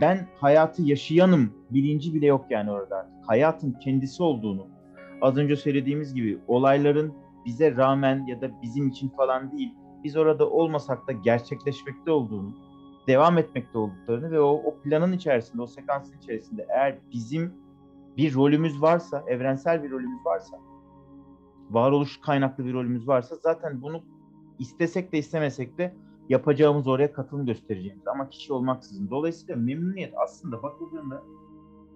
ben 0.00 0.26
hayatı 0.40 0.82
yaşayanım 0.82 1.52
bilinci 1.70 2.14
bile 2.14 2.26
yok 2.26 2.46
yani 2.50 2.70
orada 2.70 2.96
artık. 2.96 3.28
Hayatın 3.28 3.72
kendisi 3.72 4.22
olduğunu 4.22 4.66
az 5.22 5.36
önce 5.36 5.56
söylediğimiz 5.56 6.14
gibi 6.14 6.38
olayların 6.46 7.14
bize 7.44 7.76
rağmen 7.76 8.26
ya 8.26 8.40
da 8.40 8.62
bizim 8.62 8.88
için 8.88 9.08
falan 9.08 9.52
değil 9.52 9.74
biz 10.04 10.16
orada 10.16 10.50
olmasak 10.50 11.08
da 11.08 11.12
gerçekleşmekte 11.12 12.10
olduğunu 12.10 12.54
devam 13.06 13.38
etmekte 13.38 13.78
olduklarını 13.78 14.30
ve 14.30 14.40
o, 14.40 14.50
o 14.50 14.78
planın 14.82 15.12
içerisinde, 15.12 15.62
o 15.62 15.66
sekansın 15.66 16.18
içerisinde 16.18 16.66
eğer 16.68 16.98
bizim 17.12 17.52
bir 18.16 18.34
rolümüz 18.34 18.82
varsa, 18.82 19.24
evrensel 19.26 19.82
bir 19.82 19.90
rolümüz 19.90 20.26
varsa, 20.26 20.58
varoluş 21.70 22.20
kaynaklı 22.20 22.64
bir 22.64 22.72
rolümüz 22.72 23.08
varsa 23.08 23.36
zaten 23.36 23.82
bunu 23.82 24.02
istesek 24.58 25.12
de 25.12 25.18
istemesek 25.18 25.78
de 25.78 25.94
yapacağımız 26.28 26.88
oraya 26.88 27.12
katılım 27.12 27.46
göstereceğimiz 27.46 28.08
ama 28.08 28.28
kişi 28.28 28.52
olmaksızın. 28.52 29.10
Dolayısıyla 29.10 29.56
memnuniyet 29.56 30.14
aslında 30.16 30.62
bakıldığında 30.62 31.22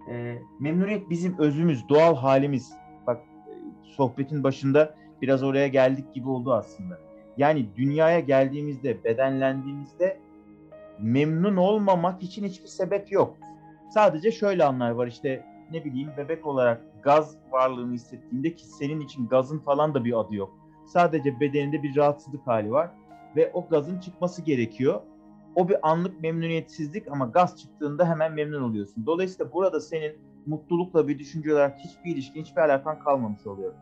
e, 0.09 0.41
memnuniyet 0.59 1.09
bizim 1.09 1.39
özümüz, 1.39 1.89
doğal 1.89 2.15
halimiz. 2.15 2.73
Sohbetin 3.91 4.43
başında 4.43 4.95
biraz 5.21 5.43
oraya 5.43 5.67
geldik 5.67 6.13
gibi 6.13 6.29
oldu 6.29 6.53
aslında. 6.53 6.99
Yani 7.37 7.65
dünyaya 7.75 8.19
geldiğimizde, 8.19 9.03
bedenlendiğimizde 9.03 10.19
memnun 10.99 11.55
olmamak 11.55 12.23
için 12.23 12.45
hiçbir 12.45 12.67
sebep 12.67 13.11
yok. 13.11 13.37
Sadece 13.93 14.31
şöyle 14.31 14.63
anlar 14.63 14.91
var 14.91 15.07
işte 15.07 15.45
ne 15.71 15.85
bileyim 15.85 16.09
bebek 16.17 16.45
olarak 16.45 16.81
gaz 17.03 17.37
varlığını 17.51 17.93
hissettiğinde 17.93 18.55
ki 18.55 18.65
senin 18.65 19.01
için 19.01 19.27
gazın 19.27 19.59
falan 19.59 19.93
da 19.93 20.05
bir 20.05 20.19
adı 20.19 20.35
yok. 20.35 20.57
Sadece 20.85 21.39
bedeninde 21.39 21.83
bir 21.83 21.95
rahatsızlık 21.95 22.47
hali 22.47 22.71
var 22.71 22.89
ve 23.35 23.51
o 23.53 23.67
gazın 23.67 23.99
çıkması 23.99 24.41
gerekiyor. 24.41 25.01
O 25.55 25.69
bir 25.69 25.89
anlık 25.89 26.21
memnuniyetsizlik 26.21 27.11
ama 27.11 27.25
gaz 27.25 27.57
çıktığında 27.57 28.09
hemen 28.09 28.33
memnun 28.33 28.61
oluyorsun. 28.61 29.05
Dolayısıyla 29.05 29.53
burada 29.53 29.79
senin 29.79 30.17
mutlulukla 30.45 31.07
bir 31.07 31.19
düşünce 31.19 31.53
olarak 31.53 31.79
hiçbir 31.79 32.11
ilişkin, 32.11 32.41
hiçbir 32.41 32.61
alakan 32.61 32.99
kalmamış 32.99 33.47
oluyor. 33.47 33.73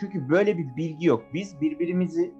Çünkü 0.00 0.28
böyle 0.28 0.58
bir 0.58 0.76
bilgi 0.76 1.06
yok. 1.06 1.24
Biz 1.34 1.60
birbirimizi 1.60 2.32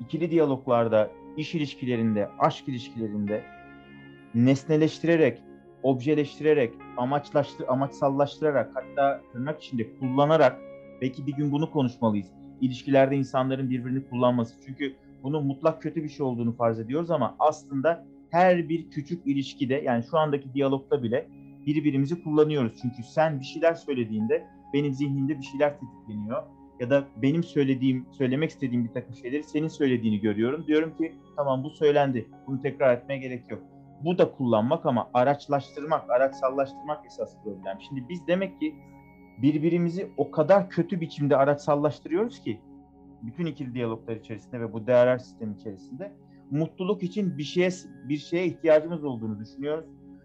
ikili 0.00 0.30
diyaloglarda, 0.30 1.10
iş 1.36 1.54
ilişkilerinde, 1.54 2.28
aşk 2.38 2.68
ilişkilerinde 2.68 3.44
nesneleştirerek, 4.34 5.42
objeleştirerek, 5.82 6.74
amaçlaştır, 6.96 7.68
amaçsallaştırarak, 7.68 8.70
hatta 8.74 9.20
tırnak 9.32 9.62
içinde 9.62 9.98
kullanarak 9.98 10.60
belki 11.00 11.26
bir 11.26 11.32
gün 11.32 11.52
bunu 11.52 11.70
konuşmalıyız. 11.70 12.26
İlişkilerde 12.60 13.16
insanların 13.16 13.70
birbirini 13.70 14.08
kullanması. 14.08 14.54
Çünkü 14.66 14.94
bunun 15.22 15.46
mutlak 15.46 15.82
kötü 15.82 16.04
bir 16.04 16.08
şey 16.08 16.26
olduğunu 16.26 16.52
farz 16.52 16.80
ediyoruz 16.80 17.10
ama 17.10 17.36
aslında 17.38 18.06
her 18.30 18.68
bir 18.68 18.90
küçük 18.90 19.26
ilişkide 19.26 19.74
yani 19.74 20.04
şu 20.10 20.18
andaki 20.18 20.54
diyalogda 20.54 21.02
bile 21.02 21.28
birbirimizi 21.66 22.22
kullanıyoruz. 22.22 22.72
Çünkü 22.82 23.02
sen 23.02 23.40
bir 23.40 23.44
şeyler 23.44 23.74
söylediğinde 23.74 24.46
benim 24.74 24.94
zihnimde 24.94 25.38
bir 25.38 25.44
şeyler 25.44 25.80
tetikleniyor 25.80 26.42
ya 26.80 26.90
da 26.90 27.04
benim 27.16 27.44
söylediğim, 27.44 28.06
söylemek 28.10 28.50
istediğim 28.50 28.84
bir 28.84 28.92
takım 28.92 29.14
şeyleri 29.14 29.44
senin 29.44 29.68
söylediğini 29.68 30.20
görüyorum. 30.20 30.66
Diyorum 30.66 30.96
ki 30.96 31.12
tamam 31.36 31.64
bu 31.64 31.70
söylendi. 31.70 32.28
Bunu 32.46 32.62
tekrar 32.62 32.96
etmeye 32.96 33.18
gerek 33.18 33.50
yok. 33.50 33.62
Bu 34.04 34.18
da 34.18 34.32
kullanmak 34.32 34.86
ama 34.86 35.10
araçlaştırmak, 35.14 36.10
araçsallaştırmak 36.10 37.06
esas 37.06 37.36
problem. 37.44 37.78
Şimdi 37.88 38.08
biz 38.08 38.26
demek 38.26 38.60
ki 38.60 38.74
birbirimizi 39.42 40.10
o 40.16 40.30
kadar 40.30 40.70
kötü 40.70 41.00
biçimde 41.00 41.36
araçsallaştırıyoruz 41.36 42.40
ki 42.40 42.60
bütün 43.22 43.46
ikili 43.46 43.74
diyaloglar 43.74 44.16
içerisinde 44.16 44.60
ve 44.60 44.72
bu 44.72 44.86
değerler 44.86 45.18
sistemi 45.18 45.54
içerisinde 45.54 46.12
mutluluk 46.50 47.02
için 47.02 47.38
bir 47.38 47.42
şeye 47.42 47.70
bir 48.08 48.18
şeye 48.18 48.46
ihtiyacımız 48.46 49.04
olduğunu 49.04 49.40
düşünüyoruz. 49.40 49.84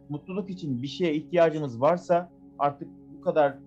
Mutluluk 0.09 0.49
için 0.49 0.81
bir 0.81 0.87
şeye 0.87 1.13
ihtiyacımız 1.13 1.81
varsa 1.81 2.29
artık 2.59 2.87
bu 3.17 3.21
kadar 3.21 3.57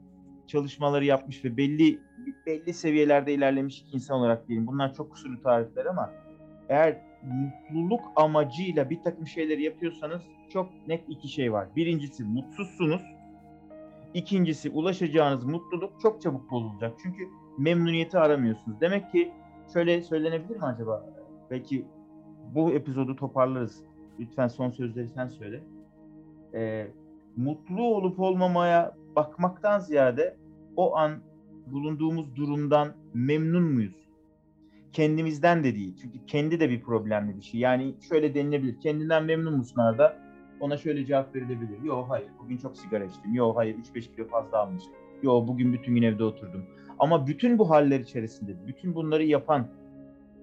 çalışmaları 0.47 1.05
yapmış 1.05 1.45
ve 1.45 1.57
belli 1.57 1.99
belli 2.47 2.75
seviyelerde 2.75 3.35
ilerlemiş 3.35 3.85
insan 3.93 4.19
olarak 4.19 4.49
diyelim. 4.49 4.67
Bunlar 4.67 4.95
çok 4.95 5.11
kusurlu 5.11 5.43
tarifler 5.43 5.87
ama 5.87 6.13
eğer 6.69 7.01
mutluluk 7.23 8.01
amacıyla 8.17 8.91
bir 8.91 9.03
takım 9.03 9.27
şeyleri 9.27 9.63
yapıyorsanız 9.63 10.23
çok 10.53 10.71
net 10.89 11.05
iki 11.09 11.29
şey 11.29 11.53
var. 11.53 11.69
Birincisi 11.77 12.25
mutsuzsunuz. 12.25 13.03
İkincisi 14.15 14.71
ulaşacağınız 14.71 15.45
mutluluk 15.45 16.01
çok 16.03 16.23
çabuk 16.23 16.51
bozulacak. 16.51 16.95
Çünkü 17.03 17.29
memnuniyeti 17.59 18.19
aramıyorsunuz. 18.19 18.81
Demek 18.81 19.13
ki 19.13 19.33
şöyle 19.73 20.03
söylenebilir 20.03 20.57
mi 20.57 20.65
acaba? 20.65 21.07
Belki 21.51 21.87
bu 22.55 22.71
epizodu 22.71 23.17
toparlarız. 23.17 23.85
Lütfen 24.19 24.49
son 24.49 24.71
sözleri 24.71 25.09
sen 25.09 25.29
söyle. 25.29 25.63
Ee, 26.55 26.87
mutlu 27.37 27.83
olup 27.83 28.21
olmamaya 28.21 28.97
bakmaktan 29.17 29.79
ziyade 29.79 30.37
o 30.77 30.97
an 30.97 31.13
bulunduğumuz 31.67 32.37
durumdan 32.37 32.93
memnun 33.15 33.63
muyuz? 33.63 33.95
Kendimizden 34.93 35.65
de 35.65 35.75
değil. 35.75 35.97
Çünkü 36.03 36.27
kendi 36.27 36.61
de 36.61 36.71
bir 36.71 36.83
problemli 36.83 37.37
bir 37.37 37.43
şey. 37.43 37.61
Yani 37.61 37.95
şöyle 38.09 38.35
denilebilir. 38.35 38.81
Kendinden 38.81 39.25
memnun 39.25 39.57
musun 39.57 39.81
Arda? 39.81 40.19
Ona 40.61 40.77
şöyle 40.77 41.07
cevap 41.07 41.35
verilebilir. 41.35 41.83
Yok 41.85 42.07
hayır 42.09 42.29
bugün 42.43 42.57
çok 42.57 42.77
sigara 42.77 43.05
içtim. 43.05 43.35
Yok 43.35 43.57
hayır 43.57 43.77
3-5 43.77 44.17
kilo 44.17 44.27
fazla 44.29 44.59
almışım. 44.59 44.93
Yok 45.23 45.49
bugün 45.49 45.73
bütün 45.73 45.95
gün 45.95 46.03
evde 46.03 46.25
oturdum. 46.25 46.65
Ama 46.99 47.27
bütün 47.27 47.59
bu 47.59 47.71
haller 47.71 48.01
içerisinde, 48.01 48.67
bütün 48.67 48.95
bunları 48.95 49.25
yapan 49.25 49.69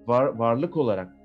var, 0.06 0.24
varlık 0.26 0.76
olarak 0.76 1.16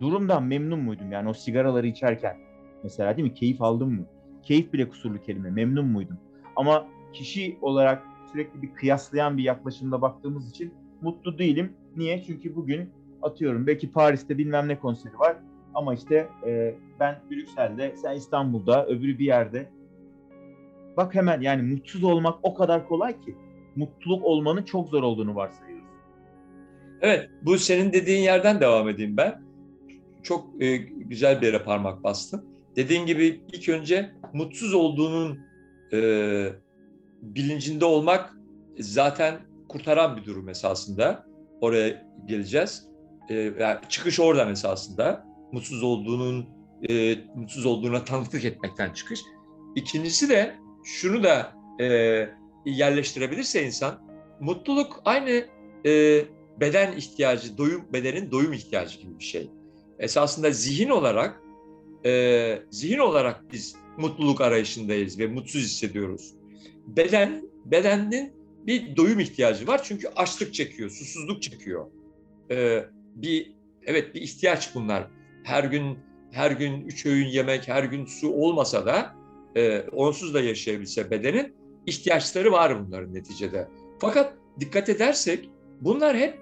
durumdan 0.00 0.42
memnun 0.42 0.80
muydum? 0.80 1.12
Yani 1.12 1.28
o 1.28 1.32
sigaraları 1.34 1.86
içerken 1.86 2.36
mesela 2.82 3.16
değil 3.16 3.28
mi? 3.28 3.34
Keyif 3.34 3.62
aldım 3.62 3.90
mı? 3.92 4.06
Keyif 4.42 4.72
bile 4.72 4.88
kusurlu 4.88 5.22
kelime. 5.22 5.50
Memnun 5.50 5.86
muydum? 5.86 6.18
Ama 6.56 6.86
kişi 7.12 7.58
olarak 7.60 8.02
sürekli 8.32 8.62
bir 8.62 8.74
kıyaslayan 8.74 9.38
bir 9.38 9.42
yaklaşımda 9.42 10.02
baktığımız 10.02 10.50
için 10.50 10.74
mutlu 11.00 11.38
değilim. 11.38 11.72
Niye? 11.96 12.22
Çünkü 12.22 12.56
bugün 12.56 12.90
atıyorum 13.22 13.66
belki 13.66 13.92
Paris'te 13.92 14.38
bilmem 14.38 14.68
ne 14.68 14.78
konseri 14.78 15.18
var 15.18 15.36
ama 15.74 15.94
işte 15.94 16.28
e, 16.46 16.74
ben 17.00 17.20
Brüksel'de, 17.30 17.94
sen 17.96 18.16
İstanbul'da, 18.16 18.86
öbürü 18.86 19.18
bir 19.18 19.24
yerde. 19.24 19.68
Bak 20.96 21.14
hemen 21.14 21.40
yani 21.40 21.62
mutsuz 21.62 22.04
olmak 22.04 22.38
o 22.42 22.54
kadar 22.54 22.88
kolay 22.88 23.20
ki 23.20 23.36
mutluluk 23.76 24.24
olmanın 24.24 24.62
çok 24.62 24.88
zor 24.88 25.02
olduğunu 25.02 25.34
varsayıyoruz. 25.34 25.86
Evet, 27.00 27.30
bu 27.42 27.58
senin 27.58 27.92
dediğin 27.92 28.22
yerden 28.22 28.60
devam 28.60 28.88
edeyim 28.88 29.16
ben. 29.16 29.42
Çok 30.22 30.62
e, 30.62 30.76
güzel 30.76 31.40
bir 31.40 31.46
yere 31.46 31.58
parmak 31.58 32.04
bastın. 32.04 32.51
Dediğin 32.76 33.06
gibi 33.06 33.40
ilk 33.52 33.68
önce 33.68 34.10
mutsuz 34.32 34.74
olduğunun 34.74 35.38
e, 35.92 36.48
bilincinde 37.22 37.84
olmak 37.84 38.36
zaten 38.78 39.40
kurtaran 39.68 40.16
bir 40.16 40.24
durum 40.24 40.48
esasında. 40.48 41.26
Oraya 41.60 42.06
geleceğiz. 42.26 42.86
E, 43.28 43.34
yani 43.34 43.78
çıkış 43.88 44.20
oradan 44.20 44.50
esasında. 44.50 45.26
Mutsuz 45.52 45.82
olduğunun 45.82 46.48
e, 46.88 47.16
mutsuz 47.34 47.66
olduğuna 47.66 48.04
tanıklık 48.04 48.44
etmekten 48.44 48.92
çıkış. 48.92 49.20
İkincisi 49.76 50.28
de 50.28 50.54
şunu 50.84 51.22
da 51.22 51.52
e, 51.80 51.86
yerleştirebilirse 52.66 53.66
insan, 53.66 54.00
mutluluk 54.40 55.02
aynı 55.04 55.44
e, 55.86 56.24
beden 56.60 56.92
ihtiyacı, 56.92 57.58
doyum 57.58 57.84
bedenin 57.92 58.30
doyum 58.30 58.52
ihtiyacı 58.52 58.98
gibi 58.98 59.18
bir 59.18 59.24
şey. 59.24 59.50
Esasında 59.98 60.50
zihin 60.50 60.88
olarak 60.88 61.40
e, 62.04 62.62
zihin 62.70 62.98
olarak 62.98 63.52
biz 63.52 63.76
mutluluk 63.98 64.40
arayışındayız 64.40 65.18
ve 65.18 65.26
mutsuz 65.26 65.62
hissediyoruz. 65.62 66.34
Beden 66.86 67.42
bedenin 67.64 68.32
bir 68.66 68.96
doyum 68.96 69.20
ihtiyacı 69.20 69.66
var 69.66 69.80
çünkü 69.84 70.08
açlık 70.16 70.54
çekiyor, 70.54 70.90
susuzluk 70.90 71.42
çekiyor. 71.42 71.86
E, 72.50 72.84
bir 73.14 73.52
evet 73.86 74.14
bir 74.14 74.20
ihtiyaç 74.20 74.74
bunlar. 74.74 75.06
Her 75.44 75.64
gün 75.64 75.98
her 76.32 76.50
gün 76.50 76.80
üç 76.86 77.06
öğün 77.06 77.26
yemek, 77.26 77.68
her 77.68 77.84
gün 77.84 78.06
su 78.06 78.32
olmasa 78.32 78.86
da 78.86 79.14
e, 79.56 79.80
onsuz 79.80 80.34
da 80.34 80.40
yaşayabilse 80.40 81.10
bedenin 81.10 81.54
ihtiyaçları 81.86 82.52
var 82.52 82.86
bunların 82.86 83.14
neticede. 83.14 83.68
Fakat 83.98 84.34
dikkat 84.60 84.88
edersek 84.88 85.50
bunlar 85.80 86.16
hep 86.16 86.38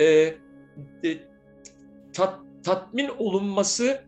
e, 0.00 0.04
e, 0.04 0.34
tat, 2.12 2.40
tatmin 2.64 3.08
olunması 3.18 4.04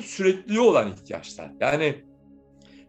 sürekli 0.00 0.60
olan 0.60 0.92
ihtiyaçlar. 0.92 1.50
Yani 1.60 1.94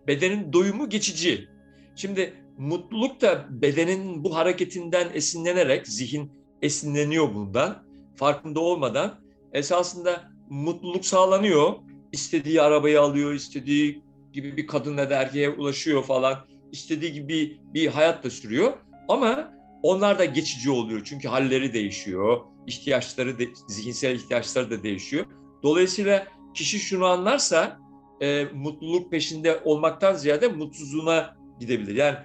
bedenin 0.08 0.54
doyumu 0.54 0.90
geçici. 0.90 1.48
Şimdi 1.96 2.34
mutluluk 2.58 3.22
da 3.22 3.46
bedenin 3.50 4.24
bu 4.24 4.36
hareketinden 4.36 5.08
esinlenerek 5.14 5.88
zihin 5.88 6.32
esinleniyor 6.62 7.34
bundan. 7.34 7.84
Farkında 8.16 8.60
olmadan 8.60 9.20
esasında 9.54 10.32
mutluluk 10.50 11.06
sağlanıyor. 11.06 11.74
İstediği 12.12 12.62
arabayı 12.62 13.02
alıyor, 13.02 13.34
istediği 13.34 14.04
gibi 14.34 14.58
bir 14.58 14.68
kadınla 14.68 15.10
da 15.10 15.16
erkeğe 15.16 15.50
ulaşıyor 15.50 16.04
falan. 16.04 16.38
İstediği 16.72 17.14
gibi 17.14 17.58
bir 17.74 17.88
hayat 17.88 18.24
da 18.24 18.30
sürüyor. 18.30 18.74
Ama 19.08 19.54
onlar 19.84 20.20
da 20.20 20.26
geçici 20.26 20.72
oluyor. 20.72 21.02
Çünkü 21.06 21.28
halleri 21.28 21.74
değişiyor. 21.74 22.42
ihtiyaçları, 22.68 23.40
de, 23.40 23.48
zihinsel 23.68 24.16
ihtiyaçları 24.16 24.72
da 24.72 24.84
değişiyor. 24.84 25.26
Dolayısıyla 25.64 26.28
kişi 26.60 26.80
şunu 26.80 27.06
anlarsa 27.06 27.80
e, 28.22 28.46
mutluluk 28.46 29.12
peşinde 29.12 29.60
olmaktan 29.64 30.14
ziyade 30.14 30.48
mutsuzluğuna 30.48 31.38
gidebilir. 31.60 31.96
Yani 31.96 32.18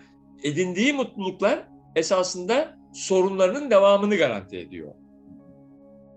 edindiği 0.42 0.92
mutluluklar 0.92 1.68
esasında 1.96 2.78
sorunlarının 2.94 3.70
devamını 3.70 4.16
garanti 4.16 4.58
ediyor. 4.58 4.94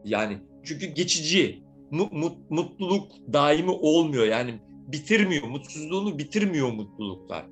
Yani 0.04 0.38
çünkü 0.64 0.86
geçici, 0.86 1.64
mu, 1.92 2.10
mu, 2.12 2.36
mutluluk 2.50 3.12
daimi 3.34 3.72
olmuyor. 3.72 4.26
Yani 4.26 4.54
bitirmiyor, 4.88 5.48
mutsuzluğunu 5.48 6.18
bitirmiyor 6.18 6.72
mutluluklar. 6.72 7.46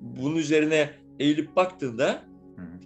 Bunun 0.00 0.36
üzerine 0.36 0.90
eğilip 1.18 1.56
baktığında 1.56 2.22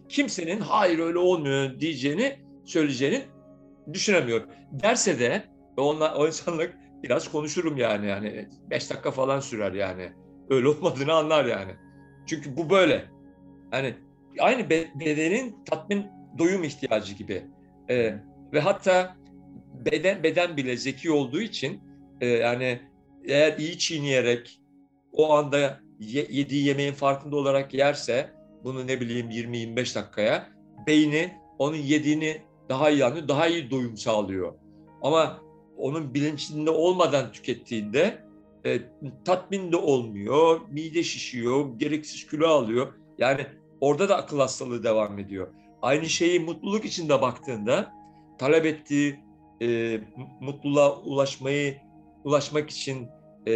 kimsenin 0.09 0.61
hayır 0.61 0.99
öyle 0.99 1.19
olmuyor 1.19 1.81
diyeceğini, 1.81 2.37
söyleyeceğini 2.65 3.23
düşünemiyor. 3.93 4.43
Derse 4.73 5.19
de 5.19 5.45
onunla, 5.77 6.15
o 6.15 6.27
insanlık 6.27 6.82
biraz 7.03 7.33
konuşurum 7.33 7.77
yani. 7.77 8.07
Yani 8.07 8.49
beş 8.71 8.91
dakika 8.91 9.11
falan 9.11 9.41
sürer 9.41 9.73
yani. 9.73 10.13
Öyle 10.51 10.69
olmadığını 10.69 11.13
anlar 11.13 11.45
yani. 11.45 11.73
Çünkü 12.27 12.57
bu 12.57 12.71
böyle. 12.71 13.05
Yani 13.73 13.95
aynı 14.39 14.71
bedenin 14.71 15.65
tatmin 15.65 16.07
doyum 16.39 16.65
ihtiyacı 16.65 17.15
gibi. 17.15 17.47
Ee, 17.91 18.15
ve 18.53 18.61
hatta 18.61 19.17
beden 19.75 20.23
beden 20.23 20.57
bile 20.57 20.77
zeki 20.77 21.11
olduğu 21.11 21.41
için 21.41 21.81
e, 22.21 22.27
yani 22.27 22.81
eğer 23.25 23.59
iyi 23.59 23.79
çiğneyerek 23.79 24.61
o 25.13 25.35
anda 25.35 25.81
ye, 26.01 26.27
yediği 26.31 26.65
yemeğin 26.65 26.93
farkında 26.93 27.37
olarak 27.37 27.75
yerse 27.75 28.31
bunu 28.65 28.87
ne 28.87 29.01
bileyim 29.01 29.31
20-25 29.31 29.95
dakikaya 29.95 30.49
beyni 30.87 31.33
onun 31.59 31.77
yediğini 31.77 32.43
daha 32.69 32.91
iyi 32.91 33.05
anlıyor, 33.05 33.29
daha 33.29 33.47
iyi 33.47 33.71
doyum 33.71 33.97
sağlıyor. 33.97 34.55
Ama 35.03 35.41
onun 35.77 36.15
bilincinde 36.15 36.71
olmadan 36.71 37.33
tükettiğinde 37.33 38.25
e, 38.65 38.81
tatmin 39.25 39.73
de 39.73 39.77
olmuyor, 39.77 40.61
mide 40.71 41.03
şişiyor, 41.03 41.79
gereksiz 41.79 42.27
kilo 42.27 42.49
alıyor. 42.49 42.93
Yani 43.19 43.47
orada 43.81 44.09
da 44.09 44.17
akıl 44.17 44.39
hastalığı 44.39 44.85
devam 44.85 45.19
ediyor. 45.19 45.49
Aynı 45.83 46.07
şeyi 46.07 46.41
mutluluk 46.41 46.85
içinde 46.85 47.21
baktığında 47.21 47.93
talep 48.39 48.67
ettiği 48.67 49.21
e, 49.63 50.01
mutluluğa 50.41 51.01
ulaşmayı 51.01 51.77
ulaşmak 52.25 52.71
için 52.71 53.09
e, 53.49 53.53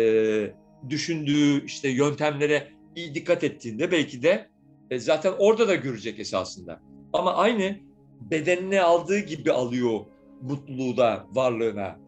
düşündüğü 0.89 1.65
işte 1.65 1.89
yöntemlere 1.89 2.69
iyi 2.97 3.15
dikkat 3.15 3.45
ettiğinde 3.45 3.93
belki 3.93 4.23
de 4.23 4.49
e, 4.91 4.99
zaten 4.99 5.33
orada 5.39 5.69
da 5.69 5.75
görecek 5.75 6.21
esasında. 6.21 6.81
Ama 7.13 7.35
aynı 7.35 7.77
bedenine 8.21 8.83
aldığı 8.83 9.19
gibi 9.19 9.53
alıyor 9.53 10.01
mutluluğu 10.43 10.97
da 10.97 11.27
varlığına 11.31 12.06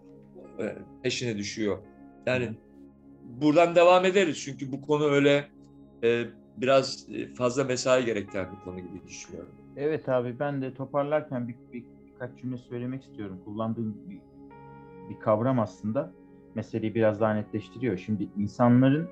peşine 1.03 1.37
düşüyor. 1.39 1.79
Yani 2.27 2.49
buradan 3.25 3.75
devam 3.75 4.05
ederiz 4.05 4.39
çünkü 4.39 4.73
bu 4.73 4.83
konu 4.83 5.05
öyle 5.05 5.49
e, 6.05 6.25
biraz 6.57 7.07
fazla 7.35 7.65
mesai 7.65 8.05
gerektiren 8.05 8.47
bir 8.53 8.65
konu 8.65 8.77
gibi 8.77 9.07
düşünüyorum. 9.09 9.55
Evet 9.77 10.09
abi 10.09 10.39
ben 10.39 10.63
de 10.63 10.75
toparlarken 10.75 11.49
bir, 11.49 11.55
bir 11.73 11.85
birkaç 12.19 12.41
cümle 12.41 12.57
söylemek 12.57 13.03
istiyorum. 13.03 13.41
Kullandığım 13.45 13.97
bir, 14.09 14.21
bir 15.11 15.21
kavram 15.21 15.61
aslında 15.61 16.13
meseleyi 16.55 16.95
biraz 16.95 17.21
daha 17.21 17.35
netleştiriyor. 17.35 17.99
Şimdi 17.99 18.29
insanların 18.37 19.09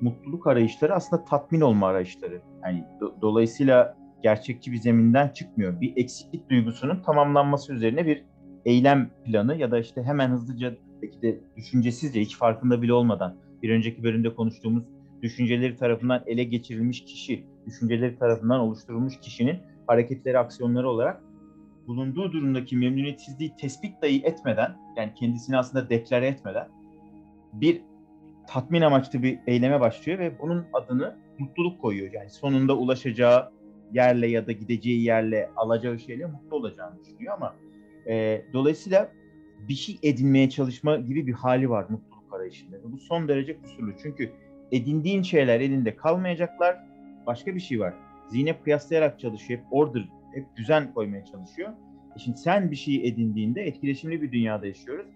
mutluluk 0.00 0.46
arayışları 0.46 0.94
aslında 0.94 1.24
tatmin 1.24 1.60
olma 1.60 1.88
arayışları. 1.88 2.42
Yani 2.64 2.84
do- 3.00 3.20
dolayısıyla 3.20 3.96
gerçekçi 4.22 4.72
bir 4.72 4.76
zeminden 4.76 5.28
çıkmıyor. 5.28 5.80
Bir 5.80 5.92
eksiklik 5.96 6.50
duygusunun 6.50 7.02
tamamlanması 7.02 7.74
üzerine 7.74 8.06
bir 8.06 8.24
eylem 8.64 9.10
planı 9.24 9.56
ya 9.56 9.70
da 9.70 9.78
işte 9.78 10.02
hemen 10.02 10.30
hızlıca 10.30 10.74
belki 11.02 11.22
de 11.22 11.40
düşüncesizce 11.56 12.20
hiç 12.20 12.36
farkında 12.36 12.82
bile 12.82 12.92
olmadan 12.92 13.36
bir 13.62 13.70
önceki 13.70 14.02
bölümde 14.02 14.34
konuştuğumuz 14.34 14.84
düşünceleri 15.22 15.76
tarafından 15.76 16.22
ele 16.26 16.44
geçirilmiş 16.44 17.04
kişi, 17.04 17.44
düşünceleri 17.66 18.18
tarafından 18.18 18.60
oluşturulmuş 18.60 19.20
kişinin 19.20 19.58
hareketleri, 19.86 20.38
aksiyonları 20.38 20.88
olarak 20.88 21.22
bulunduğu 21.86 22.32
durumdaki 22.32 22.76
memnuniyetsizliği 22.76 23.56
tespit 23.56 24.02
dahi 24.02 24.22
etmeden, 24.24 24.76
yani 24.96 25.14
kendisini 25.14 25.56
aslında 25.56 25.90
deklare 25.90 26.26
etmeden 26.26 26.68
bir 27.52 27.82
tatmin 28.48 28.80
amaçlı 28.80 29.22
bir 29.22 29.38
eyleme 29.46 29.80
başlıyor 29.80 30.18
ve 30.18 30.38
bunun 30.38 30.66
adını 30.72 31.16
mutluluk 31.38 31.80
koyuyor. 31.80 32.12
Yani 32.12 32.30
sonunda 32.30 32.76
ulaşacağı 32.76 33.50
yerle 33.92 34.26
ya 34.26 34.46
da 34.46 34.52
gideceği 34.52 35.02
yerle, 35.02 35.50
alacağı 35.56 35.98
şeyle 35.98 36.26
mutlu 36.26 36.56
olacağını 36.56 37.04
düşünüyor 37.04 37.34
ama 37.34 37.56
e, 38.06 38.44
dolayısıyla 38.52 39.12
bir 39.68 39.74
şey 39.74 39.98
edinmeye 40.02 40.50
çalışma 40.50 40.96
gibi 40.96 41.26
bir 41.26 41.32
hali 41.32 41.70
var 41.70 41.86
mutluluk 41.88 42.34
arayışında. 42.34 42.76
Bu 42.84 42.98
son 42.98 43.28
derece 43.28 43.60
kusurlu. 43.60 43.92
Çünkü 44.02 44.30
edindiğin 44.72 45.22
şeyler 45.22 45.60
elinde 45.60 45.96
kalmayacaklar. 45.96 46.76
Başka 47.26 47.54
bir 47.54 47.60
şey 47.60 47.80
var. 47.80 47.94
Zihne 48.28 48.60
kıyaslayarak 48.60 49.20
çalışıyor. 49.20 49.60
Hep 49.60 49.66
order, 49.70 50.08
hep 50.34 50.46
düzen 50.56 50.94
koymaya 50.94 51.24
çalışıyor. 51.24 51.70
E 52.16 52.18
şimdi 52.18 52.38
sen 52.38 52.70
bir 52.70 52.76
şey 52.76 53.08
edindiğinde 53.08 53.62
etkileşimli 53.62 54.22
bir 54.22 54.32
dünyada 54.32 54.66
yaşıyoruz. 54.66 55.06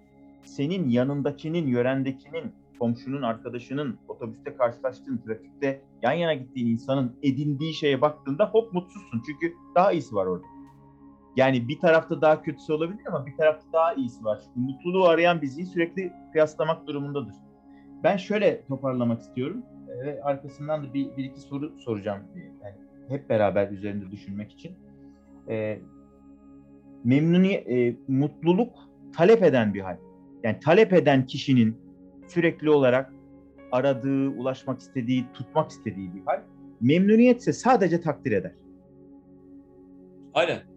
Senin 0.42 0.88
yanındakinin, 0.88 1.66
yörendekinin, 1.66 2.52
komşunun, 2.78 3.22
arkadaşının, 3.22 3.98
otobüste 4.08 4.56
karşılaştığın, 4.56 5.18
trafikte 5.26 5.80
yan 6.02 6.12
yana 6.12 6.34
gittiğin 6.34 6.66
insanın 6.66 7.12
edindiği 7.22 7.74
şeye 7.74 8.00
baktığında 8.00 8.50
hop 8.50 8.72
mutsuzsun. 8.72 9.22
Çünkü 9.26 9.54
daha 9.74 9.92
iyisi 9.92 10.14
var 10.14 10.26
orada. 10.26 10.53
Yani 11.36 11.68
bir 11.68 11.80
tarafta 11.80 12.20
daha 12.20 12.42
kötüsü 12.42 12.72
olabilir 12.72 13.06
ama 13.08 13.26
bir 13.26 13.36
tarafta 13.36 13.72
daha 13.72 13.94
iyisi 13.94 14.24
var. 14.24 14.40
Çünkü 14.44 14.60
mutluluğu 14.60 15.04
arayan 15.04 15.42
bizi 15.42 15.66
sürekli 15.66 16.12
kıyaslamak 16.32 16.86
durumundadır. 16.86 17.34
Ben 18.04 18.16
şöyle 18.16 18.64
toparlamak 18.64 19.20
istiyorum 19.20 19.62
ve 19.88 20.22
arkasından 20.22 20.84
da 20.84 20.94
bir, 20.94 21.16
bir 21.16 21.24
iki 21.24 21.40
soru 21.40 21.78
soracağım. 21.78 22.22
Yani 22.64 22.74
hep 23.08 23.28
beraber 23.28 23.70
üzerinde 23.70 24.10
düşünmek 24.10 24.52
için. 24.52 24.72
E, 25.48 25.78
memnuniyet, 27.04 27.68
e, 27.68 27.96
mutluluk 28.08 28.72
talep 29.16 29.42
eden 29.42 29.74
bir 29.74 29.80
hal. 29.80 29.96
Yani 30.42 30.60
talep 30.60 30.92
eden 30.92 31.26
kişinin 31.26 31.76
sürekli 32.28 32.70
olarak 32.70 33.12
aradığı, 33.72 34.28
ulaşmak 34.28 34.80
istediği, 34.80 35.26
tutmak 35.34 35.70
istediği 35.70 36.14
bir 36.14 36.22
hal. 36.26 36.42
Memnuniyetse 36.80 37.52
sadece 37.52 38.00
takdir 38.00 38.32
eder. 38.32 38.52
Aynen. 40.34 40.73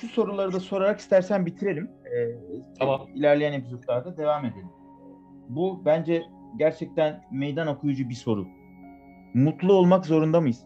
Şu 0.00 0.08
soruları 0.08 0.52
da 0.52 0.60
sorarak 0.60 1.00
istersen 1.00 1.46
bitirelim. 1.46 1.90
Ee, 2.04 2.36
tamam. 2.78 3.08
İlerleyen 3.14 3.52
epizotlarda 3.52 4.16
devam 4.16 4.44
edelim. 4.44 4.68
Bu 5.48 5.82
bence 5.84 6.22
gerçekten 6.58 7.24
meydan 7.32 7.66
okuyucu 7.66 8.08
bir 8.08 8.14
soru. 8.14 8.46
Mutlu 9.34 9.72
olmak 9.72 10.06
zorunda 10.06 10.40
mıyız? 10.40 10.64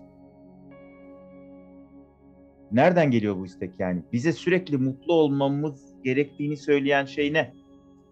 Nereden 2.73 3.11
geliyor 3.11 3.37
bu 3.37 3.47
istek 3.47 3.81
yani? 3.81 4.03
Bize 4.13 4.33
sürekli 4.33 4.77
mutlu 4.77 5.13
olmamız 5.15 5.95
gerektiğini 6.05 6.57
söyleyen 6.57 7.05
şey 7.05 7.33
ne? 7.33 7.53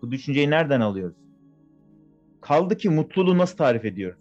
Bu 0.02 0.10
düşünceyi 0.10 0.50
nereden 0.50 0.80
alıyoruz? 0.80 1.16
Kaldı 2.40 2.76
ki 2.76 2.90
mutluluğu 2.90 3.38
nasıl 3.38 3.56
tarif 3.56 3.84
ediyoruz? 3.84 4.20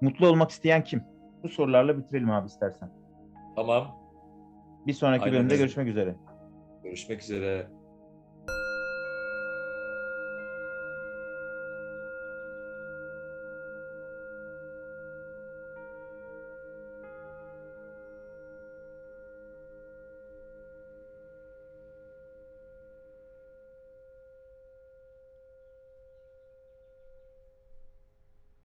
Mutlu 0.00 0.28
olmak 0.28 0.50
isteyen 0.50 0.84
kim? 0.84 1.02
Bu 1.42 1.48
sorularla 1.48 1.98
bitirelim 1.98 2.30
abi 2.30 2.46
istersen. 2.46 2.90
Tamam. 3.56 4.05
Bir 4.86 4.92
sonraki 4.92 5.24
Aynen 5.24 5.34
bölümde 5.34 5.52
öyle. 5.54 5.62
görüşmek 5.62 5.88
üzere. 5.88 6.14
Görüşmek 6.84 7.22
üzere. 7.22 7.66